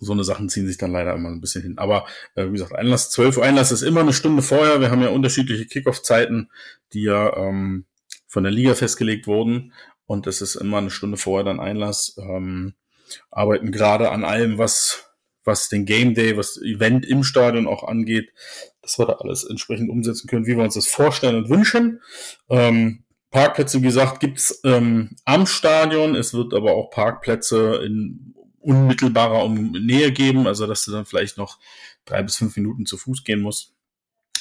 [0.00, 1.78] so eine Sachen ziehen sich dann leider immer ein bisschen hin.
[1.78, 4.80] Aber äh, wie gesagt, Einlass 12 Uhr Einlass ist immer eine Stunde vorher.
[4.80, 6.50] Wir haben ja unterschiedliche Kickoff-Zeiten,
[6.92, 7.86] die ja ähm,
[8.26, 9.72] von der Liga festgelegt wurden.
[10.06, 12.16] Und es ist immer eine Stunde vorher dann Einlass.
[12.18, 12.74] Ähm,
[13.30, 15.07] arbeiten gerade an allem, was
[15.48, 18.30] was den Game Day, was das Event im Stadion auch angeht,
[18.82, 22.00] dass wir da alles entsprechend umsetzen können, wie wir uns das vorstellen und wünschen.
[22.48, 26.14] Ähm, Parkplätze, wie gesagt, gibt's ähm, am Stadion.
[26.14, 31.38] Es wird aber auch Parkplätze in unmittelbarer um Nähe geben, also dass du dann vielleicht
[31.38, 31.58] noch
[32.04, 33.74] drei bis fünf Minuten zu Fuß gehen musst.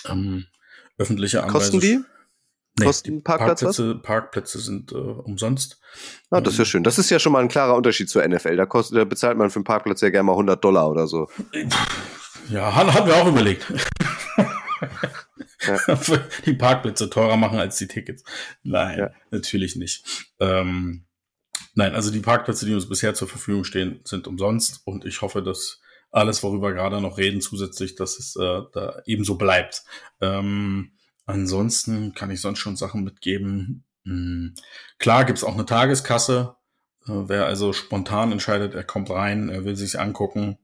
[0.05, 0.45] Ähm,
[0.97, 1.59] öffentliche Anweisung.
[1.59, 1.99] Kosten die?
[2.79, 5.79] Nee, Kosten Parkplätze, Parkplätze, Parkplätze sind äh, umsonst.
[6.29, 6.83] Ah, das ist ja schön.
[6.83, 8.55] Das ist ja schon mal ein klarer Unterschied zur NFL.
[8.55, 11.27] Da, kostet, da bezahlt man für einen Parkplatz ja gerne mal 100 Dollar oder so.
[12.49, 13.65] Ja, haben wir auch überlegt.
[15.65, 15.77] Ja.
[16.45, 18.23] die Parkplätze teurer machen als die Tickets.
[18.63, 19.11] Nein, ja.
[19.31, 20.27] natürlich nicht.
[20.39, 21.05] Ähm,
[21.73, 25.41] nein, also die Parkplätze, die uns bisher zur Verfügung stehen, sind umsonst und ich hoffe,
[25.41, 29.83] dass alles, worüber wir gerade noch reden, zusätzlich, dass es äh, da ebenso bleibt.
[30.21, 30.91] Ähm,
[31.27, 33.83] Ansonsten kann ich sonst schon Sachen mitgeben.
[34.05, 34.55] Hm,
[34.97, 36.55] klar gibt's auch eine Tageskasse.
[37.05, 40.57] Äh, wer also spontan entscheidet, er kommt rein, er will sich angucken,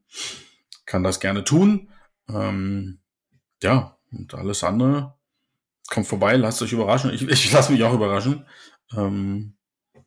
[0.86, 1.90] kann das gerne tun.
[2.28, 2.98] Ähm,
[3.62, 5.14] ja, und alles andere
[5.90, 7.12] kommt vorbei, lasst euch überraschen.
[7.12, 8.46] Ich, ich lasse mich auch überraschen.
[8.96, 9.56] Ähm,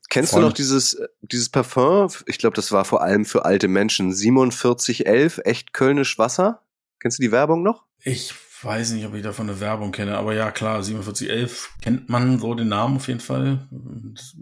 [0.09, 2.09] Kennst du noch dieses, dieses Parfum?
[2.25, 4.11] Ich glaube, das war vor allem für alte Menschen.
[4.11, 6.63] 4711, echt kölnisch Wasser.
[6.99, 7.83] Kennst du die Werbung noch?
[8.01, 12.39] Ich weiß nicht, ob ich davon eine Werbung kenne, aber ja, klar, 4711 kennt man
[12.39, 13.67] so den Namen auf jeden Fall.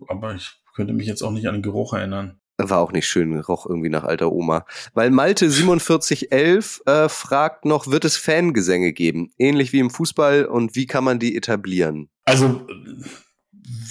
[0.08, 2.40] Aber ich könnte mich jetzt auch nicht an den Geruch erinnern.
[2.58, 4.66] War auch nicht schön, roch irgendwie nach alter Oma.
[4.94, 9.30] Weil Malte 4711 äh, fragt noch, wird es Fangesänge geben?
[9.38, 12.10] Ähnlich wie im Fußball und wie kann man die etablieren?
[12.24, 12.66] Also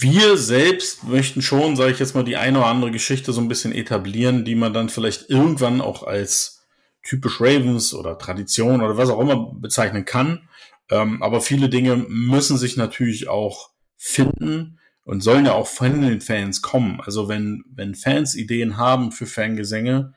[0.01, 3.49] wir selbst möchten schon, sage ich jetzt mal, die eine oder andere Geschichte so ein
[3.49, 6.54] bisschen etablieren, die man dann vielleicht irgendwann auch als
[7.05, 10.49] typisch Ravens oder Tradition oder was auch immer bezeichnen kann.
[10.91, 16.21] Ähm, aber viele Dinge müssen sich natürlich auch finden und sollen ja auch von den
[16.21, 17.01] Fans kommen.
[17.01, 20.15] Also wenn, wenn Fans Ideen haben für Fangesänge,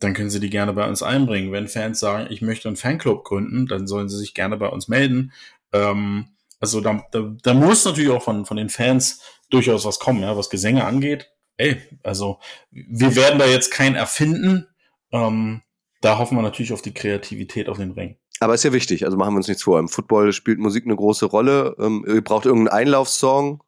[0.00, 1.50] dann können sie die gerne bei uns einbringen.
[1.50, 4.88] Wenn Fans sagen, ich möchte einen Fanclub gründen, dann sollen sie sich gerne bei uns
[4.88, 5.32] melden.
[5.72, 6.28] Ähm,
[6.60, 10.36] also da, da, da muss natürlich auch von, von den Fans durchaus was kommen, ja,
[10.36, 11.30] was Gesänge angeht.
[11.56, 12.38] Ey, also
[12.70, 14.68] wir werden da jetzt kein erfinden.
[15.10, 15.62] Ähm,
[16.00, 18.16] da hoffen wir natürlich auf die Kreativität auf den Ring.
[18.40, 19.80] Aber ist ja wichtig, also machen wir uns nichts vor.
[19.80, 21.74] Im Football spielt Musik eine große Rolle.
[21.78, 23.62] Ähm, ihr braucht irgendeinen Einlaufsong.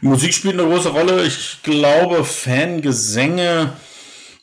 [0.00, 1.26] Musik spielt eine große Rolle.
[1.26, 3.72] Ich glaube, Fangesänge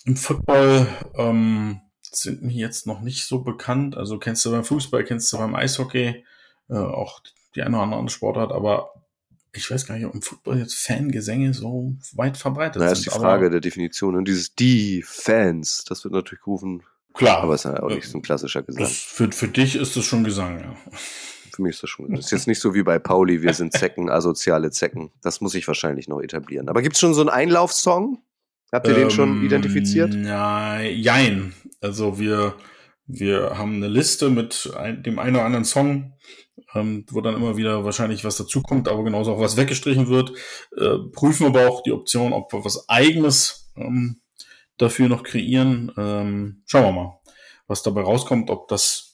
[0.06, 3.96] im Football ähm, sind mir jetzt noch nicht so bekannt.
[3.96, 6.26] Also kennst du beim Fußball, kennst du beim Eishockey,
[6.70, 7.22] äh, auch
[7.56, 8.94] die eine oder andere Sportart, aber
[9.54, 12.91] ich weiß gar nicht, ob im Football jetzt Fangesänge so weit verbreitet Na, sind.
[12.91, 14.15] Das ist die Frage der Definition.
[14.15, 16.84] Und dieses die Fans, das wird natürlich gerufen.
[17.13, 17.39] Klar.
[17.43, 18.84] Aber es ist ja auch nicht so ein klassischer Gesang.
[18.84, 20.76] Das, für, für dich ist das schon Gesang, ja.
[21.54, 22.10] Für mich ist das schon.
[22.15, 25.12] Das ist jetzt nicht so wie bei Pauli, wir sind Zecken, asoziale Zecken.
[25.21, 26.69] Das muss ich wahrscheinlich noch etablieren.
[26.69, 28.19] Aber gibt es schon so einen Einlaufsong?
[28.71, 30.13] Habt ihr ähm, den schon ähm, identifiziert?
[30.15, 31.54] Ja, jein.
[31.82, 32.56] Also wir,
[33.06, 36.13] wir haben eine Liste mit ein, dem einen oder anderen Song,
[36.74, 40.32] ähm, wo dann immer wieder wahrscheinlich was dazukommt, aber genauso auch was weggestrichen wird.
[40.78, 44.21] Äh, prüfen aber auch die Option, ob wir was eigenes ähm,
[44.82, 45.91] dafür noch kreieren.
[45.98, 47.20] Ähm, schauen wir mal,
[47.67, 49.11] was dabei rauskommt, ob das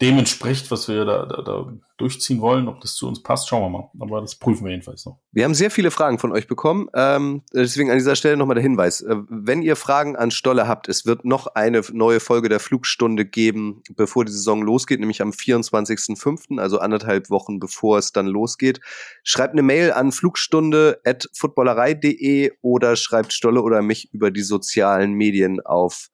[0.00, 3.62] dem entspricht, was wir da, da, da durchziehen wollen, ob das zu uns passt, schauen
[3.62, 3.88] wir mal.
[4.00, 5.20] Aber das prüfen wir jedenfalls noch.
[5.30, 6.88] Wir haben sehr viele Fragen von euch bekommen.
[6.94, 9.02] Ähm, deswegen an dieser Stelle nochmal der Hinweis.
[9.02, 13.24] Äh, wenn ihr Fragen an Stolle habt, es wird noch eine neue Folge der Flugstunde
[13.24, 18.80] geben, bevor die Saison losgeht, nämlich am 24.05., also anderthalb Wochen bevor es dann losgeht.
[19.22, 26.08] Schreibt eine Mail an flugstunde.footballerei.de oder schreibt Stolle oder mich über die sozialen Medien auf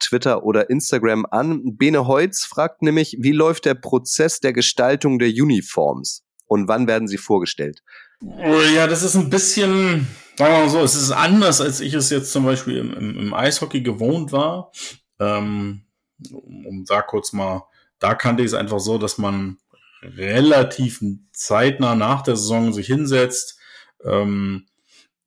[0.00, 1.76] Twitter oder Instagram an.
[1.76, 7.08] Bene Heutz fragt nämlich, wie läuft der Prozess der Gestaltung der Uniforms und wann werden
[7.08, 7.82] sie vorgestellt?
[8.22, 11.94] Oh ja, das ist ein bisschen, sagen wir mal so, es ist anders, als ich
[11.94, 14.72] es jetzt zum Beispiel im, im, im Eishockey gewohnt war.
[15.18, 15.84] Ähm,
[16.32, 17.64] um da kurz mal,
[17.98, 19.58] da kannte ich es einfach so, dass man
[20.02, 23.58] relativ zeitnah nach der Saison sich hinsetzt,
[24.04, 24.66] ähm,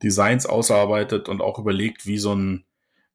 [0.02, 2.66] Designs ausarbeitet und auch überlegt, wie so ein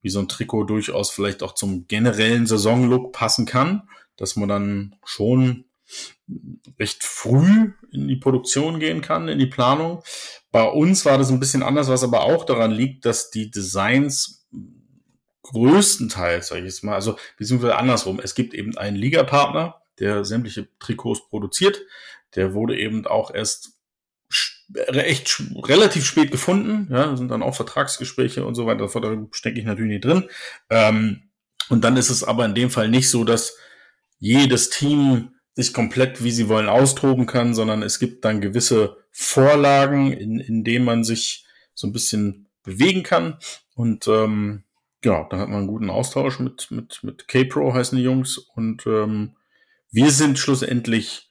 [0.08, 4.96] wie so ein Trikot durchaus vielleicht auch zum generellen Saisonlook passen kann, dass man dann
[5.04, 5.66] schon
[6.78, 10.02] recht früh in die Produktion gehen kann, in die Planung.
[10.50, 14.48] Bei uns war das ein bisschen anders, was aber auch daran liegt, dass die Designs
[15.42, 20.68] größtenteils, sage ich jetzt mal, also beziehungsweise andersrum, es gibt eben einen Ligapartner, der sämtliche
[20.78, 21.82] Trikots produziert.
[22.34, 23.77] Der wurde eben auch erst
[24.74, 26.88] echt relativ spät gefunden.
[26.92, 28.88] Ja, sind dann auch Vertragsgespräche und so weiter.
[28.88, 30.28] Da stecke ich natürlich nicht drin.
[30.70, 31.22] Ähm,
[31.68, 33.56] und dann ist es aber in dem Fall nicht so, dass
[34.18, 40.12] jedes Team sich komplett, wie sie wollen, austoben kann, sondern es gibt dann gewisse Vorlagen,
[40.12, 43.38] in, in denen man sich so ein bisschen bewegen kann.
[43.74, 44.64] Und ähm,
[45.04, 48.38] ja, dann hat man einen guten Austausch mit, mit, mit K-Pro heißen die Jungs.
[48.38, 49.36] Und ähm,
[49.90, 51.27] wir sind schlussendlich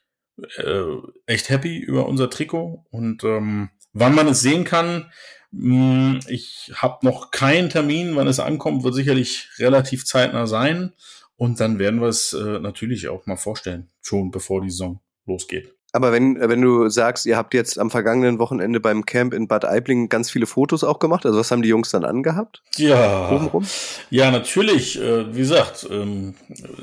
[0.57, 0.83] äh,
[1.25, 2.85] echt happy über unser Trikot.
[2.89, 5.11] Und ähm, wann man es sehen kann,
[5.51, 10.93] mh, hm, ich habe noch keinen Termin, wann es ankommt, wird sicherlich relativ zeitnah sein.
[11.35, 15.76] Und dann werden wir es äh, natürlich auch mal vorstellen, schon bevor die Saison losgeht.
[15.97, 19.65] Aber wenn, wenn du sagst, ihr habt jetzt am vergangenen Wochenende beim Camp in Bad
[19.65, 22.61] Aibling ganz viele Fotos auch gemacht, also was haben die Jungs dann angehabt?
[22.75, 23.31] Ja.
[23.31, 23.65] Obenrum?
[24.11, 25.01] Ja, natürlich.
[25.01, 26.35] Äh, wie gesagt, ähm,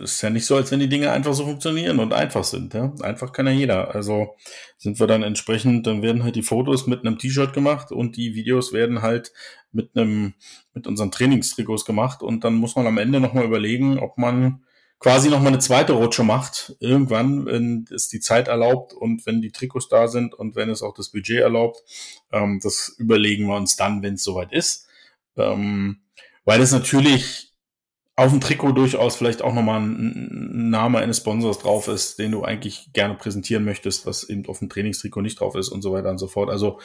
[0.02, 2.74] ist ja nicht so, als wenn die Dinge einfach so funktionieren und einfach sind.
[2.74, 2.92] Ja?
[3.02, 3.94] Einfach kann ja jeder.
[3.94, 4.34] Also
[4.78, 8.34] sind wir dann entsprechend, dann werden halt die Fotos mit einem T-Shirt gemacht und die
[8.34, 9.32] Videos werden halt
[9.70, 10.34] mit einem,
[10.72, 14.64] mit unseren Trainingstrikots gemacht und dann muss man am Ende nochmal überlegen, ob man
[14.98, 19.42] quasi noch mal eine zweite Rutsche macht, irgendwann, wenn es die Zeit erlaubt und wenn
[19.42, 21.82] die Trikots da sind und wenn es auch das Budget erlaubt.
[22.32, 24.86] Ähm, das überlegen wir uns dann, wenn es soweit ist.
[25.36, 26.00] Ähm,
[26.44, 27.54] weil es natürlich
[28.16, 32.44] auf dem Trikot durchaus vielleicht auch nochmal ein Name eines Sponsors drauf ist, den du
[32.44, 36.10] eigentlich gerne präsentieren möchtest, was eben auf dem Trainingstrikot nicht drauf ist und so weiter
[36.10, 36.48] und so fort.
[36.48, 36.78] Also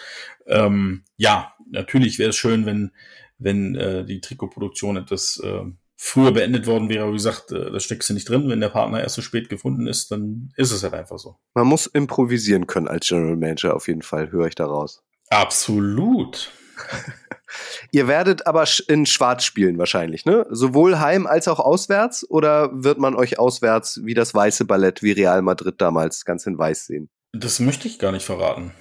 [0.48, 2.92] ähm, ja, natürlich wäre es schön, wenn,
[3.38, 5.66] wenn äh, die Trikotproduktion etwas äh,
[6.02, 7.10] früher beendet worden wäre.
[7.10, 8.48] Wie gesagt, äh, da steckst du nicht drin.
[8.48, 11.36] Wenn der Partner erst so spät gefunden ist, dann ist es halt einfach so.
[11.54, 15.04] Man muss improvisieren können als General Manager auf jeden Fall, höre ich daraus.
[15.30, 16.52] Absolut.
[17.92, 20.48] Ihr werdet aber in Schwarz spielen wahrscheinlich, ne?
[20.50, 25.12] Sowohl heim als auch auswärts oder wird man euch auswärts wie das weiße Ballett wie
[25.12, 27.10] Real Madrid damals ganz in weiß sehen?
[27.34, 28.72] Das möchte ich gar nicht verraten.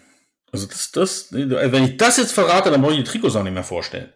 [0.52, 3.52] Also das, das, wenn ich das jetzt verrate, dann brauche ich die Trikots auch nicht
[3.52, 4.12] mehr vorstellen.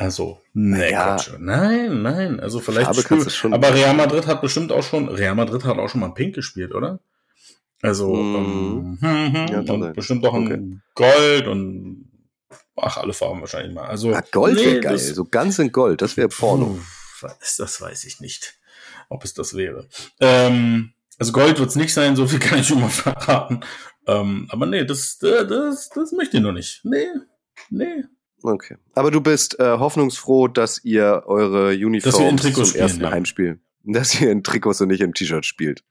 [0.00, 1.16] Also, nee, ja.
[1.16, 1.32] Quatsch.
[1.38, 2.40] Nein, nein.
[2.40, 5.90] Also vielleicht Farbe schon aber Real Madrid hat bestimmt auch schon, Real Madrid hat auch
[5.90, 7.00] schon mal Pink gespielt, oder?
[7.82, 8.98] Also, mm.
[8.98, 10.80] ähm, hm, ja, und bestimmt auch okay.
[10.94, 12.08] Gold und
[12.76, 13.88] ach, alle Farben wahrscheinlich mal.
[13.88, 16.80] Also, ah, Gold nee, wäre geil, so ganz in Gold, das wäre Porno.
[17.20, 18.58] Was, das weiß ich nicht,
[19.10, 19.86] ob es das wäre.
[20.18, 23.60] Ähm, also Gold wird es nicht sein, so viel kann ich schon mal verraten.
[24.06, 26.80] Ähm, aber nee, das, das, das möchte ich noch nicht.
[26.84, 27.08] Nee,
[27.68, 28.04] nee.
[28.42, 28.76] Okay.
[28.94, 33.10] Aber du bist äh, hoffnungsfroh, dass ihr eure Uniforms zum spielen, ersten ja.
[33.10, 35.82] Heimspiel, dass ihr in Trikots und nicht im T-Shirt spielt.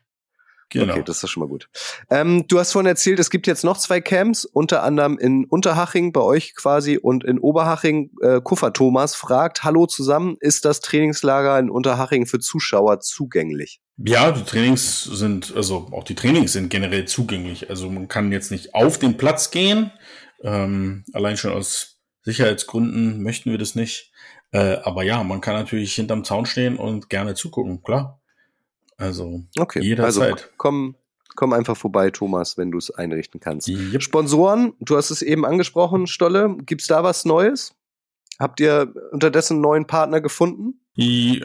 [0.72, 0.94] Genau.
[0.94, 1.68] Okay, das ist schon mal gut.
[2.12, 6.14] Ähm, du hast vorhin erzählt, es gibt jetzt noch zwei Camps, unter anderem in Unterhaching
[6.14, 8.12] bei euch quasi und in Oberhaching.
[8.22, 13.82] Äh, Kuffer Thomas fragt, hallo zusammen, ist das Trainingslager in Unterhaching für Zuschauer zugänglich?
[13.98, 17.72] Ja, die Trainings sind, also auch die Trainings sind generell zugänglich.
[17.72, 19.92] Also man kann jetzt nicht auf den Platz gehen,
[20.44, 24.12] ähm, allein schon aus Sicherheitsgründen möchten wir das nicht.
[24.52, 28.20] Äh, aber ja, man kann natürlich hinterm Zaun stehen und gerne zugucken, klar.
[28.98, 29.82] Also okay.
[29.82, 30.34] jederzeit.
[30.34, 30.96] Also, komm,
[31.36, 33.68] komm einfach vorbei, Thomas, wenn du es einrichten kannst.
[33.68, 34.02] Yep.
[34.02, 36.58] Sponsoren, du hast es eben angesprochen, Stolle.
[36.66, 37.76] Gibt's da was Neues?
[38.40, 40.82] Habt ihr unterdessen einen neuen Partner gefunden?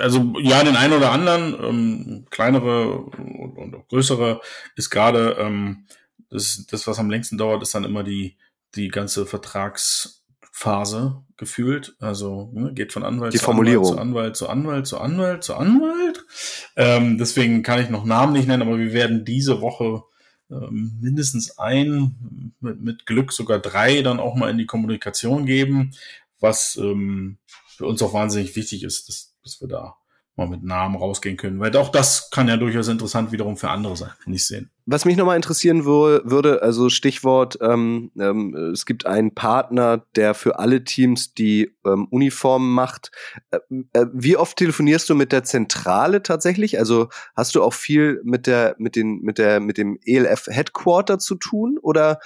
[0.00, 4.40] Also ja, den einen oder anderen, ähm, kleinere und, und auch größere,
[4.74, 5.87] ist gerade ähm,
[6.30, 8.37] das, das, was am längsten dauert, ist dann immer die,
[8.74, 10.23] die ganze Vertrags-
[10.57, 11.97] Phase gefühlt.
[11.99, 13.99] Also ne, geht von Anwalt Die zu Formulierung.
[13.99, 16.25] Anwalt zu Anwalt zu Anwalt zu Anwalt zu Anwalt.
[16.77, 20.05] Ähm, deswegen kann ich noch Namen nicht nennen, aber wir werden diese Woche
[20.53, 25.90] ähm, mindestens ein, mit, mit Glück sogar drei dann auch mal in die Kommunikation geben,
[26.38, 27.38] was ähm,
[27.77, 29.97] für uns auch wahnsinnig wichtig ist, dass, dass wir da
[30.37, 31.61] mal mit Namen rausgehen können.
[31.61, 34.70] Weil auch das kann ja durchaus interessant wiederum für andere sein, nicht sehen.
[34.87, 40.59] Was mich nochmal interessieren würde, also Stichwort, ähm, ähm, es gibt einen Partner, der für
[40.59, 43.11] alle Teams die ähm, Uniformen macht.
[43.51, 43.59] Äh,
[43.94, 46.79] äh, wie oft telefonierst du mit der Zentrale tatsächlich?
[46.79, 51.18] Also hast du auch viel mit der, mit den, mit der, mit dem ELF Headquarter
[51.18, 52.18] zu tun oder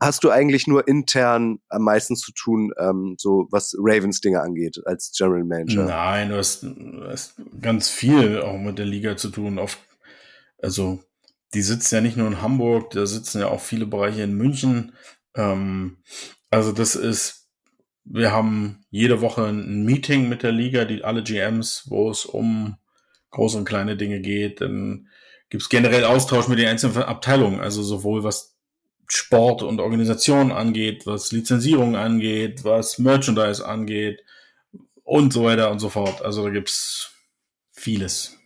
[0.00, 4.80] hast du eigentlich nur intern am meisten zu tun, ähm, so was Ravens Dinge angeht,
[4.86, 5.84] als General Manager?
[5.84, 6.66] Nein, du hast,
[7.08, 9.58] hast ganz viel auch mit der Liga zu tun.
[9.58, 9.78] Oft,
[10.60, 11.02] also
[11.54, 14.92] die sitzen ja nicht nur in Hamburg, da sitzen ja auch viele Bereiche in München.
[15.36, 15.98] Ähm,
[16.50, 17.48] also das ist,
[18.04, 22.76] wir haben jede Woche ein Meeting mit der Liga, die alle GMs, wo es um
[23.30, 24.60] große und kleine Dinge geht.
[24.60, 25.08] Dann
[25.48, 28.53] gibt es generell Austausch mit den einzelnen Abteilungen, also sowohl was
[29.08, 34.22] Sport und Organisation angeht, was Lizenzierung angeht, was Merchandise angeht
[35.02, 36.22] und so weiter und so fort.
[36.22, 37.12] Also da gibt's
[37.72, 38.38] vieles,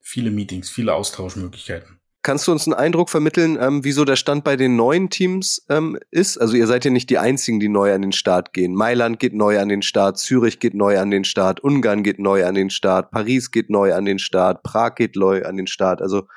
[0.00, 1.98] viele Meetings, viele Austauschmöglichkeiten.
[2.24, 5.98] Kannst du uns einen Eindruck vermitteln, ähm, wieso der Stand bei den neuen Teams ähm,
[6.12, 6.38] ist?
[6.38, 8.74] Also ihr seid ja nicht die einzigen, die neu an den Start gehen.
[8.74, 12.46] Mailand geht neu an den Start, Zürich geht neu an den Start, Ungarn geht neu
[12.46, 16.00] an den Start, Paris geht neu an den Start, Prag geht neu an den Start.
[16.00, 16.28] Also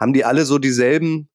[0.00, 1.28] haben die alle so dieselben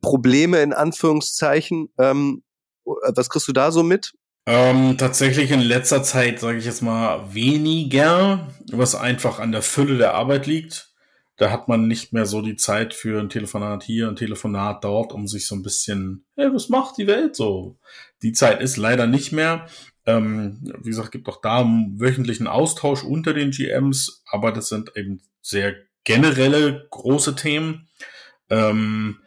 [0.00, 1.90] Probleme in Anführungszeichen.
[1.98, 2.42] Ähm,
[2.84, 4.12] was kriegst du da so mit?
[4.46, 9.98] Ähm, tatsächlich in letzter Zeit, sage ich jetzt mal, weniger, was einfach an der Fülle
[9.98, 10.90] der Arbeit liegt.
[11.36, 15.12] Da hat man nicht mehr so die Zeit für ein Telefonat hier, ein Telefonat dort,
[15.12, 17.78] um sich so ein bisschen, hey, was macht die Welt so?
[18.22, 19.66] Die Zeit ist leider nicht mehr.
[20.04, 25.22] Ähm, wie gesagt, gibt auch da wöchentlichen Austausch unter den GMs, aber das sind eben
[25.40, 27.88] sehr generelle große Themen.
[28.48, 29.19] Ähm,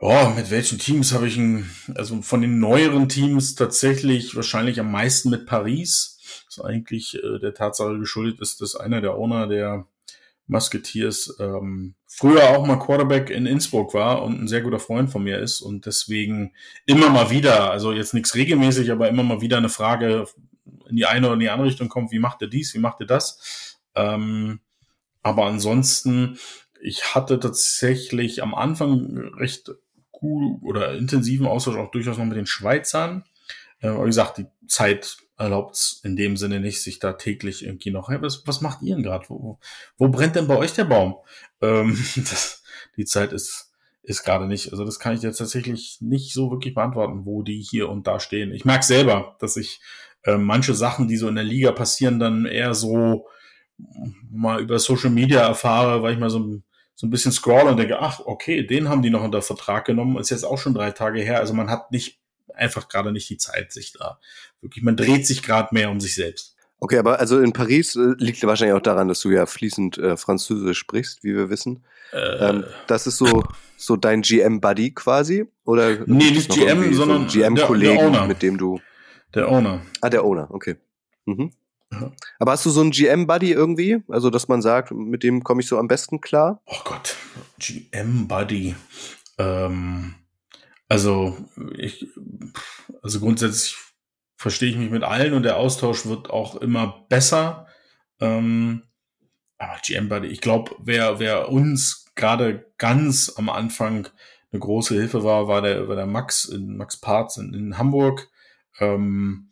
[0.00, 4.92] ja, mit welchen Teams habe ich ein, also von den neueren Teams tatsächlich wahrscheinlich am
[4.92, 6.18] meisten mit Paris.
[6.46, 9.86] Das ist eigentlich äh, der Tatsache geschuldet ist, dass einer der Owner der
[10.46, 15.22] Musketeers ähm, früher auch mal Quarterback in Innsbruck war und ein sehr guter Freund von
[15.22, 16.54] mir ist und deswegen
[16.86, 20.26] immer mal wieder, also jetzt nichts regelmäßig, aber immer mal wieder eine Frage
[20.88, 23.00] in die eine oder in die andere Richtung kommt, wie macht er dies, wie macht
[23.00, 23.78] er das?
[23.94, 24.60] Ähm,
[25.22, 26.38] aber ansonsten,
[26.80, 29.72] ich hatte tatsächlich am Anfang recht
[30.18, 33.24] gut oder intensiven Austausch auch durchaus noch mit den Schweizern.
[33.80, 37.92] Äh, wie gesagt, die Zeit erlaubt es in dem Sinne nicht, sich da täglich irgendwie
[37.92, 39.26] noch, hey, was, was macht ihr denn gerade?
[39.28, 39.58] Wo,
[39.96, 41.16] wo brennt denn bei euch der Baum?
[41.60, 42.62] Ähm, das,
[42.96, 43.72] die Zeit ist,
[44.04, 44.70] ist gerade nicht.
[44.70, 48.20] Also das kann ich jetzt tatsächlich nicht so wirklich beantworten, wo die hier und da
[48.20, 48.52] stehen.
[48.52, 49.80] Ich mag selber, dass ich
[50.22, 53.26] äh, manche Sachen, die so in der Liga passieren, dann eher so
[54.30, 56.60] mal über Social Media erfahre, weil ich mal so,
[56.98, 60.18] so ein bisschen scroll und denke, ach, okay, den haben die noch unter Vertrag genommen,
[60.18, 61.38] ist jetzt auch schon drei Tage her.
[61.38, 62.18] Also man hat nicht
[62.52, 64.18] einfach gerade nicht die Zeit, sich da
[64.60, 66.56] wirklich, man dreht sich gerade mehr um sich selbst.
[66.80, 70.16] Okay, aber also in Paris äh, liegt wahrscheinlich auch daran, dass du ja fließend äh,
[70.16, 71.84] Französisch sprichst, wie wir wissen.
[72.12, 73.44] Äh, ähm, das ist so,
[73.76, 75.46] so dein GM-Buddy quasi?
[75.64, 78.80] Oder nee, nicht GM, sondern so GM-Kollegen, mit dem du.
[79.36, 79.82] Der Owner.
[80.00, 80.74] Ah, der Owner, okay.
[81.26, 81.52] Mhm.
[81.92, 82.12] Ja.
[82.38, 84.02] Aber hast du so einen GM-Buddy irgendwie?
[84.08, 86.60] Also, dass man sagt, mit dem komme ich so am besten klar?
[86.66, 87.16] Oh Gott,
[87.58, 88.74] GM-Buddy.
[89.38, 90.14] Ähm,
[90.88, 91.36] also,
[91.76, 92.06] ich,
[93.02, 93.76] also grundsätzlich
[94.36, 97.66] verstehe ich mich mit allen und der Austausch wird auch immer besser.
[98.20, 98.82] Ähm,
[99.58, 104.08] aber GM Buddy, ich glaube, wer, wer uns gerade ganz am Anfang
[104.52, 108.28] eine große Hilfe war, war der, war der Max in Max Parts in, in Hamburg.
[108.78, 109.50] Ähm,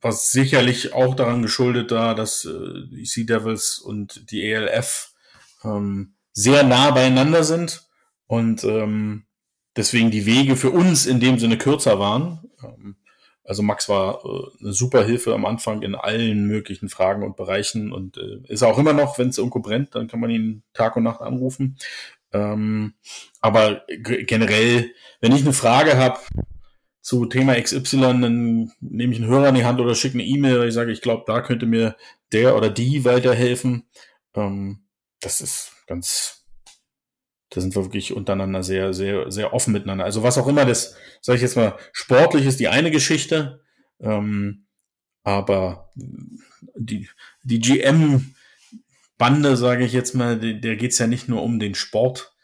[0.00, 5.12] was sicherlich auch daran geschuldet da, dass äh, die Sea Devils und die ELF
[5.64, 7.88] ähm, sehr nah beieinander sind
[8.26, 9.24] und ähm,
[9.76, 12.50] deswegen die Wege für uns in dem Sinne kürzer waren.
[12.62, 12.96] Ähm,
[13.44, 17.92] also Max war äh, eine super Hilfe am Anfang in allen möglichen Fragen und Bereichen
[17.92, 20.96] und äh, ist auch immer noch, wenn es irgendwo brennt, dann kann man ihn Tag
[20.96, 21.78] und Nacht anrufen.
[22.32, 22.92] Ähm,
[23.40, 26.20] aber generell, wenn ich eine Frage habe
[27.08, 30.68] zu Thema XY, dann nehme ich einen Hörer in die Hand oder schicke eine E-Mail,
[30.68, 31.96] ich sage, ich glaube, da könnte mir
[32.32, 33.84] der oder die weiterhelfen.
[34.34, 34.80] Ähm,
[35.18, 36.44] das ist ganz,
[37.48, 40.04] da sind wir wirklich untereinander sehr, sehr, sehr offen miteinander.
[40.04, 43.62] Also was auch immer das, sage ich jetzt mal, sportlich ist die eine Geschichte,
[44.00, 44.66] ähm,
[45.22, 45.90] aber
[46.74, 47.08] die,
[47.42, 52.34] die GM-Bande, sage ich jetzt mal, der geht's ja nicht nur um den Sport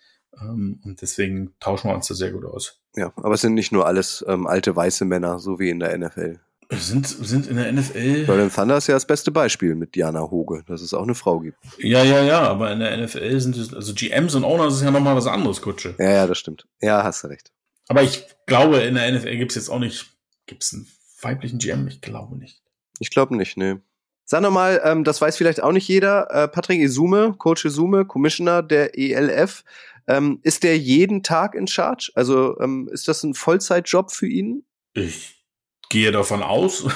[0.41, 2.80] und deswegen tauschen wir uns da sehr gut aus.
[2.97, 5.97] Ja, aber es sind nicht nur alles ähm, alte weiße Männer, so wie in der
[5.97, 6.41] NFL.
[6.70, 8.24] Sind, sind in der NFL.
[8.26, 11.41] Berlin Thunder ist ja das beste Beispiel mit Diana Hoge, dass es auch eine Frau
[11.41, 11.59] gibt.
[11.78, 14.91] Ja, ja, ja, aber in der NFL sind es, also GMs und Owners ist ja
[14.91, 15.95] nochmal was anderes, Kutsche.
[15.99, 16.66] Ja, ja, das stimmt.
[16.80, 17.53] Ja, hast du recht.
[17.89, 20.07] Aber ich glaube, in der NFL gibt es jetzt auch nicht,
[20.47, 20.87] gibt es einen
[21.20, 21.87] weiblichen GM?
[21.87, 22.62] Ich glaube nicht.
[22.99, 23.76] Ich glaube nicht, nee.
[24.24, 28.62] Sag nochmal, ähm, das weiß vielleicht auch nicht jeder, äh, Patrick Isume, Coach Isume, Commissioner
[28.62, 29.64] der ELF,
[30.07, 32.11] ähm, ist der jeden Tag in Charge?
[32.15, 34.65] Also ähm, ist das ein Vollzeitjob für ihn?
[34.93, 35.45] Ich
[35.89, 36.87] gehe davon aus.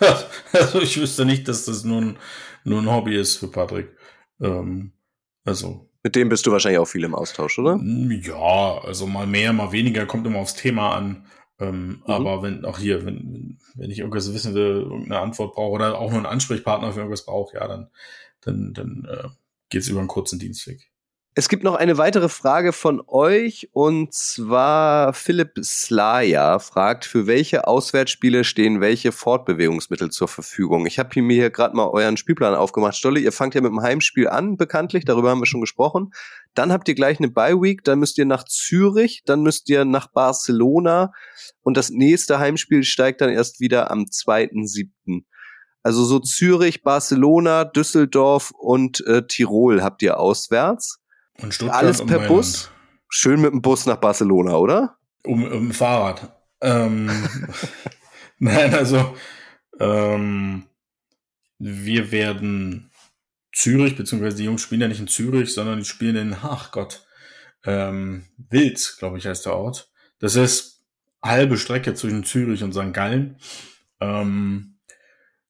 [0.52, 2.18] also ich wüsste nicht, dass das nun,
[2.64, 3.96] nur ein Hobby ist für Patrick.
[4.40, 4.92] Ähm,
[5.44, 5.88] also.
[6.02, 7.80] Mit dem bist du wahrscheinlich auch viel im Austausch, oder?
[7.82, 11.26] Ja, also mal mehr, mal weniger, kommt immer aufs Thema an.
[11.58, 12.02] Ähm, mhm.
[12.04, 16.10] Aber wenn auch hier, wenn, wenn ich irgendwas wissen will, irgendeine Antwort brauche oder auch
[16.10, 17.90] nur einen Ansprechpartner für irgendwas brauche, ja, dann,
[18.40, 19.28] dann, dann äh,
[19.70, 20.90] geht es über einen kurzen Dienstweg.
[21.38, 27.66] Es gibt noch eine weitere Frage von euch und zwar Philipp Slaja fragt, für welche
[27.66, 30.86] Auswärtsspiele stehen welche Fortbewegungsmittel zur Verfügung?
[30.86, 32.96] Ich habe mir hier gerade mal euren Spielplan aufgemacht.
[32.96, 36.10] Stolle, ihr fangt ja mit dem Heimspiel an, bekanntlich, darüber haben wir schon gesprochen.
[36.54, 39.84] Dann habt ihr gleich eine Bye Week, dann müsst ihr nach Zürich, dann müsst ihr
[39.84, 41.12] nach Barcelona
[41.60, 45.24] und das nächste Heimspiel steigt dann erst wieder am 2.7.
[45.82, 51.02] Also so Zürich, Barcelona, Düsseldorf und äh, Tirol habt ihr auswärts.
[51.42, 52.70] Und Stuttgart Alles per Bus.
[53.08, 54.96] Schön mit dem Bus nach Barcelona, oder?
[55.24, 56.36] Um, um Fahrrad.
[56.60, 57.10] Ähm,
[58.38, 59.16] Nein, also
[59.78, 60.64] ähm,
[61.58, 62.90] wir werden
[63.52, 67.06] Zürich, beziehungsweise die Jungs spielen ja nicht in Zürich, sondern die spielen in, ach Gott,
[67.64, 69.90] ähm, Wild, glaube ich, heißt der Ort.
[70.18, 70.84] Das ist
[71.22, 72.92] halbe Strecke zwischen Zürich und St.
[72.92, 73.38] Gallen.
[74.00, 74.78] Ähm,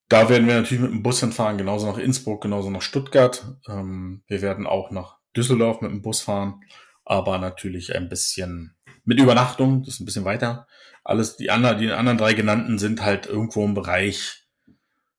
[0.09, 3.57] da werden wir natürlich mit dem Bus hinfahren, genauso nach Innsbruck, genauso nach Stuttgart.
[3.69, 6.63] Ähm, wir werden auch nach Düsseldorf mit dem Bus fahren,
[7.05, 8.75] aber natürlich ein bisschen
[9.05, 10.67] mit Übernachtung, das ist ein bisschen weiter.
[11.05, 14.45] Alles, die anderen, die anderen drei genannten sind halt irgendwo im Bereich,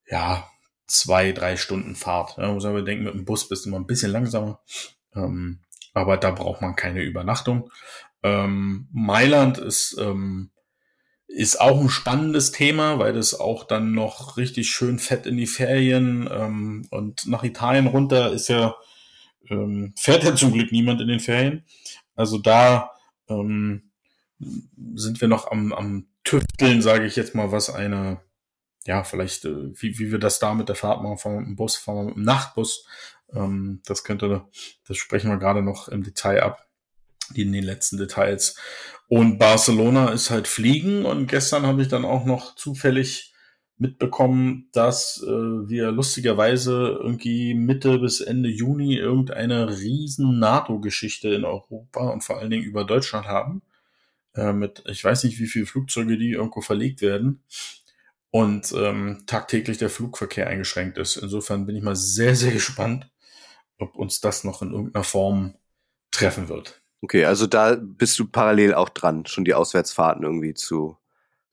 [0.09, 0.47] ja,
[0.87, 2.37] zwei, drei Stunden Fahrt.
[2.37, 4.61] Ja, muss man denken, mit dem Bus bist du immer ein bisschen langsamer.
[5.15, 5.59] Ähm,
[5.93, 7.71] aber da braucht man keine Übernachtung.
[8.23, 10.51] Ähm, Mailand ist, ähm,
[11.27, 15.47] ist auch ein spannendes Thema, weil das auch dann noch richtig schön fett in die
[15.47, 18.75] Ferien ähm, und nach Italien runter ist ja
[19.49, 21.63] ähm, fährt ja zum Glück niemand in den Ferien.
[22.15, 22.91] Also da
[23.29, 23.91] ähm,
[24.95, 28.21] sind wir noch am, am Tüfteln, sage ich jetzt mal, was eine,
[28.85, 31.49] ja, vielleicht, äh, wie, wie wir das da mit der Fahrt machen, fahren wir mit
[31.49, 32.85] dem Bus, fahren wir mit dem Nachtbus.
[33.33, 34.45] Ähm, das könnte,
[34.87, 36.67] das sprechen wir gerade noch im Detail ab,
[37.33, 38.57] in den letzten Details.
[39.07, 43.33] Und Barcelona ist halt fliegen und gestern habe ich dann auch noch zufällig
[43.77, 52.09] mitbekommen, dass äh, wir lustigerweise irgendwie Mitte bis Ende Juni irgendeine riesen NATO-Geschichte in Europa
[52.09, 53.61] und vor allen Dingen über Deutschland haben.
[54.33, 57.43] Äh, mit, ich weiß nicht, wie viele Flugzeuge die irgendwo verlegt werden.
[58.29, 61.15] Und ähm, tagtäglich der Flugverkehr eingeschränkt ist.
[61.15, 63.09] Insofern bin ich mal sehr, sehr gespannt,
[63.77, 65.55] ob uns das noch in irgendeiner Form
[66.11, 66.81] treffen wird.
[67.01, 70.97] Okay, also da bist du parallel auch dran, schon die Auswärtsfahrten irgendwie zu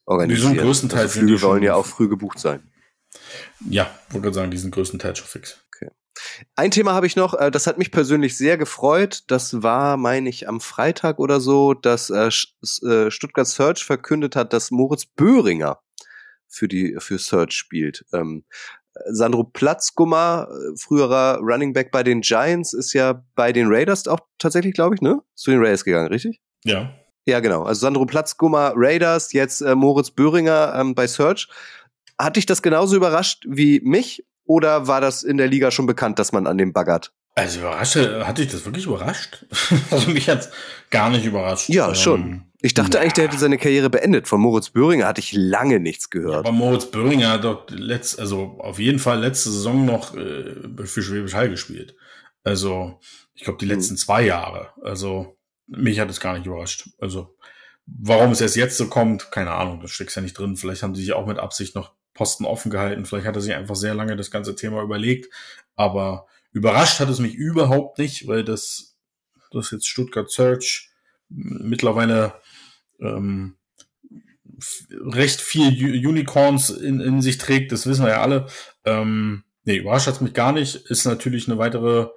[0.07, 0.53] organisieren.
[0.53, 2.63] Die sind größtenteils also Flüge sollen ja auch früh gebucht sein.
[3.69, 5.65] Ja, würde sagen, die sind größtenteils schon fix.
[5.75, 5.91] Okay.
[6.57, 9.25] Ein Thema habe ich noch, äh, das hat mich persönlich sehr gefreut.
[9.29, 12.31] Das war, meine ich, am Freitag oder so, dass äh,
[12.87, 15.79] äh, Stuttgart Search verkündet hat, dass Moritz Böhringer
[16.49, 18.05] für die für Search spielt.
[18.13, 18.45] Ähm,
[19.07, 24.75] Sandro Platzgummer, früherer Running Back bei den Giants, ist ja bei den Raiders auch tatsächlich,
[24.75, 25.21] glaube ich, ne?
[25.35, 26.41] Zu den Raiders gegangen, richtig?
[26.65, 26.95] Ja.
[27.27, 27.62] Ja, genau.
[27.62, 31.49] Also Sandro Platzgummer, Raiders, jetzt äh, Moritz Böhringer ähm, bei Search.
[32.18, 34.25] Hat dich das genauso überrascht wie mich?
[34.47, 37.12] Oder war das in der Liga schon bekannt, dass man an dem baggert?
[37.35, 39.47] Also überrascht, hat dich das wirklich überrascht?
[39.91, 40.51] also mich hat's
[40.91, 41.68] gar nicht überrascht.
[41.68, 42.43] Ja, ähm, schon.
[42.61, 43.01] Ich dachte ja.
[43.01, 44.29] eigentlich, der hätte seine Karriere beendet.
[44.29, 46.33] Von Moritz Böhringer hatte ich lange nichts gehört.
[46.33, 50.55] Ja, aber Moritz Böhringer hat doch letzt, also auf jeden Fall letzte Saison noch äh,
[50.85, 51.97] für Schwäbisch Hall gespielt.
[52.45, 53.01] Also
[53.35, 53.75] ich glaube die hm.
[53.75, 54.68] letzten zwei Jahre.
[54.83, 55.37] Also
[55.67, 56.89] mich hat es gar nicht überrascht.
[56.99, 57.37] Also,
[57.87, 60.57] warum es erst jetzt so kommt, keine Ahnung, das steckt ja nicht drin.
[60.57, 63.05] Vielleicht haben sie sich auch mit Absicht noch Posten offen gehalten.
[63.05, 65.33] Vielleicht hat er sich einfach sehr lange das ganze Thema überlegt.
[65.75, 68.97] Aber überrascht hat es mich überhaupt nicht, weil das,
[69.51, 70.91] das jetzt Stuttgart Search
[71.29, 72.35] mittlerweile
[73.01, 73.57] ähm,
[74.91, 77.73] recht viel Unicorns in, in sich trägt.
[77.73, 78.47] Das wissen wir ja alle.
[78.85, 80.77] Ähm, nee, überrascht hat es mich gar nicht.
[80.77, 82.09] Ist natürlich eine weitere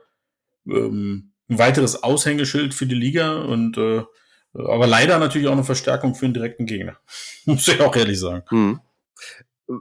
[0.68, 4.04] ähm, ein weiteres Aushängeschild für die Liga und äh,
[4.54, 6.98] aber leider natürlich auch eine Verstärkung für einen direkten Gegner.
[7.46, 8.44] Muss ich auch ehrlich sagen.
[8.50, 8.80] Hm.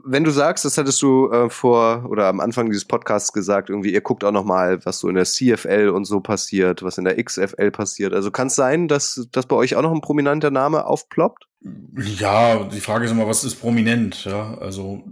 [0.05, 3.93] Wenn du sagst, das hattest du äh, vor oder am Anfang dieses Podcasts gesagt, irgendwie
[3.93, 7.05] ihr guckt auch noch mal, was so in der CFL und so passiert, was in
[7.05, 8.13] der XFL passiert.
[8.13, 11.47] Also kann es sein, dass, dass bei euch auch noch ein prominenter Name aufploppt?
[11.95, 14.25] Ja, die Frage ist immer, was ist prominent?
[14.25, 15.03] Ja, also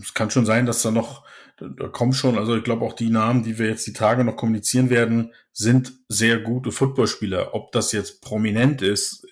[0.00, 1.24] es kann schon sein, dass da noch
[1.60, 4.36] da kommen schon, also ich glaube auch die Namen, die wir jetzt die Tage noch
[4.36, 7.54] kommunizieren werden, sind sehr gute Footballspieler.
[7.54, 9.26] Ob das jetzt prominent ist,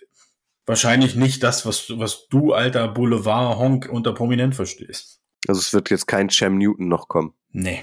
[0.67, 5.21] wahrscheinlich nicht das, was, was du, alter Boulevard-Honk, unter prominent verstehst.
[5.47, 7.35] Also es wird jetzt kein Cam Newton noch kommen.
[7.53, 7.83] Nee.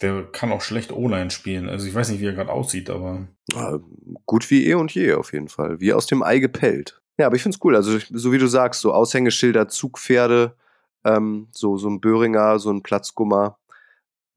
[0.00, 1.68] Der kann auch schlecht O-Line spielen.
[1.68, 3.28] Also ich weiß nicht, wie er gerade aussieht, aber.
[3.52, 3.78] Ja,
[4.26, 5.78] gut wie eh und je auf jeden Fall.
[5.78, 7.00] Wie aus dem Ei gepellt.
[7.18, 7.76] Ja, aber ich find's cool.
[7.76, 10.56] Also so wie du sagst, so Aushängeschilder, Zugpferde,
[11.04, 13.58] ähm, so, so ein Böhringer, so ein Platzgummer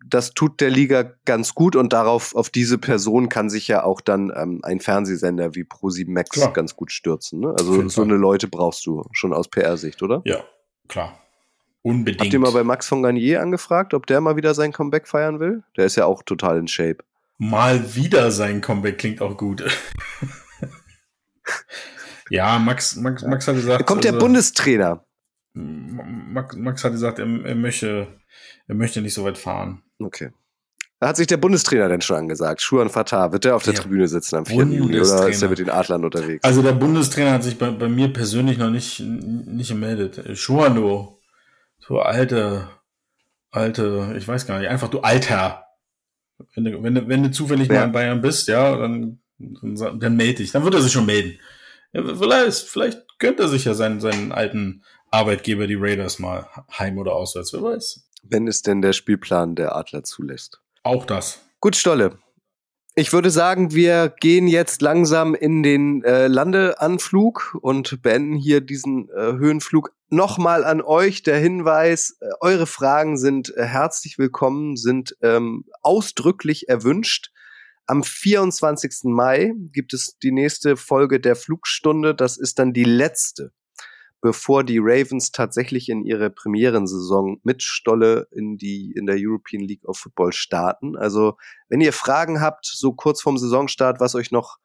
[0.07, 4.01] das tut der Liga ganz gut und darauf, auf diese Person kann sich ja auch
[4.01, 6.53] dann ähm, ein Fernsehsender wie Pro7 Max klar.
[6.53, 7.39] ganz gut stürzen.
[7.39, 7.55] Ne?
[7.57, 10.21] Also so eine Leute brauchst du schon aus PR-Sicht, oder?
[10.25, 10.43] Ja,
[10.87, 11.19] klar.
[11.81, 12.21] Unbedingt.
[12.21, 15.39] Habt ihr mal bei Max von Garnier angefragt, ob der mal wieder sein Comeback feiern
[15.39, 15.63] will?
[15.77, 16.97] Der ist ja auch total in Shape.
[17.37, 19.61] Mal wieder sein Comeback klingt auch gut.
[22.29, 23.81] ja, Max, Max, Max hat gesagt.
[23.81, 25.04] Da kommt der also, Bundestrainer.
[25.55, 28.07] Max, Max hat gesagt, er, er möchte
[28.67, 29.83] er möchte nicht so weit fahren.
[29.99, 30.31] Okay.
[31.01, 32.61] Hat sich der Bundestrainer denn schon angesagt?
[32.61, 33.81] Schuan Fatah, wird der auf der ja.
[33.81, 34.63] Tribüne sitzen am 4.
[34.65, 36.43] Juni oder ist er mit den Adlern unterwegs?
[36.43, 40.37] Also der Bundestrainer hat sich bei, bei mir persönlich noch nicht, nicht gemeldet.
[40.37, 41.19] Schuan, du,
[41.85, 42.69] du alte,
[43.51, 45.65] alte, ich weiß gar nicht, einfach du Alter.
[46.55, 47.75] Wenn du, wenn du, wenn du zufällig ja.
[47.75, 50.51] mal in Bayern bist, ja, dann, dann, dann melde dich.
[50.51, 51.37] Dann wird er sich schon melden.
[51.93, 54.83] Ja, vielleicht, vielleicht gönnt er sich ja seinen, seinen alten
[55.15, 56.47] Arbeitgeber, die Raiders, mal
[56.77, 60.61] heim oder auswärts, wer weiß wenn es denn der Spielplan der Adler zulässt.
[60.83, 61.41] Auch das.
[61.59, 62.17] Gut, Stolle.
[62.95, 69.09] Ich würde sagen, wir gehen jetzt langsam in den äh, Landeanflug und beenden hier diesen
[69.09, 69.91] äh, Höhenflug.
[70.09, 76.69] Nochmal an euch der Hinweis, äh, eure Fragen sind äh, herzlich willkommen, sind ähm, ausdrücklich
[76.69, 77.31] erwünscht.
[77.85, 79.03] Am 24.
[79.03, 82.15] Mai gibt es die nächste Folge der Flugstunde.
[82.15, 83.51] Das ist dann die letzte
[84.25, 89.85] bevor die Ravens tatsächlich in ihre Premierensaison mit Stolle in die in der European League
[89.85, 90.97] of Football starten.
[90.97, 91.37] Also
[91.69, 94.57] wenn ihr Fragen habt, so kurz vorm Saisonstart, was euch noch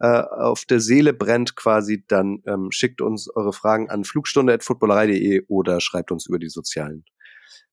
[0.00, 5.80] äh, auf der Seele brennt quasi, dann ähm, schickt uns eure Fragen an flugstunde.footballerei.de oder
[5.80, 7.04] schreibt uns über die sozialen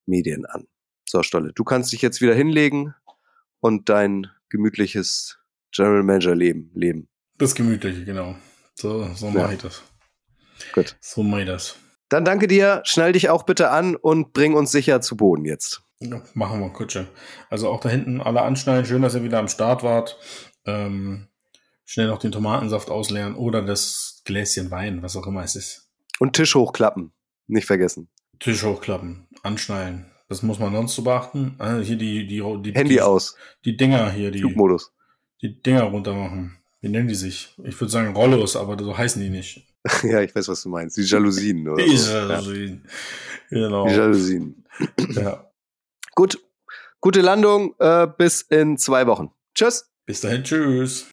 [0.06, 0.68] Medien an.
[1.10, 2.94] So, Stolle, du kannst dich jetzt wieder hinlegen
[3.60, 5.40] und dein gemütliches
[5.72, 7.10] General Manager Leben leben.
[7.40, 8.36] Das gemütliche, genau.
[8.76, 9.52] So, so mache ja.
[9.54, 9.82] ich das.
[10.74, 10.96] Gut.
[11.00, 11.76] So mache ich das.
[12.10, 15.82] Dann danke dir, schnall dich auch bitte an und bring uns sicher zu Boden jetzt.
[16.00, 17.08] Ja, machen wir, Kutsche.
[17.50, 18.86] Also auch da hinten alle anschneiden.
[18.86, 20.18] Schön, dass ihr wieder am Start wart.
[20.66, 21.28] Ähm,
[21.86, 25.90] schnell noch den Tomatensaft ausleeren oder das Gläschen Wein, was auch immer es ist.
[26.20, 27.12] Und Tisch hochklappen.
[27.48, 28.10] Nicht vergessen.
[28.40, 30.06] Tisch hochklappen, anschnallen.
[30.30, 31.56] Das muss man sonst so beachten.
[31.60, 33.36] Ah, hier die, die, die Handy die, aus.
[33.66, 34.92] Die Dinger hier, die, Flugmodus.
[35.42, 36.58] die Dinger runter machen.
[36.82, 37.56] Wie nennen die sich?
[37.64, 39.73] Ich würde sagen Rollos, aber so heißen die nicht.
[40.04, 40.98] ja, ich weiß, was du meinst.
[40.98, 41.84] Die Jalousien, oder?
[41.84, 41.96] Die.
[41.96, 42.84] Jalousien.
[43.50, 43.88] Genau.
[43.88, 44.66] Die Jalousien.
[45.10, 45.52] Ja.
[46.16, 46.40] Gut.
[47.00, 47.76] Gute Landung.
[47.80, 49.32] Äh, bis in zwei Wochen.
[49.54, 49.90] Tschüss.
[50.06, 51.02] Bis dahin, tschüss.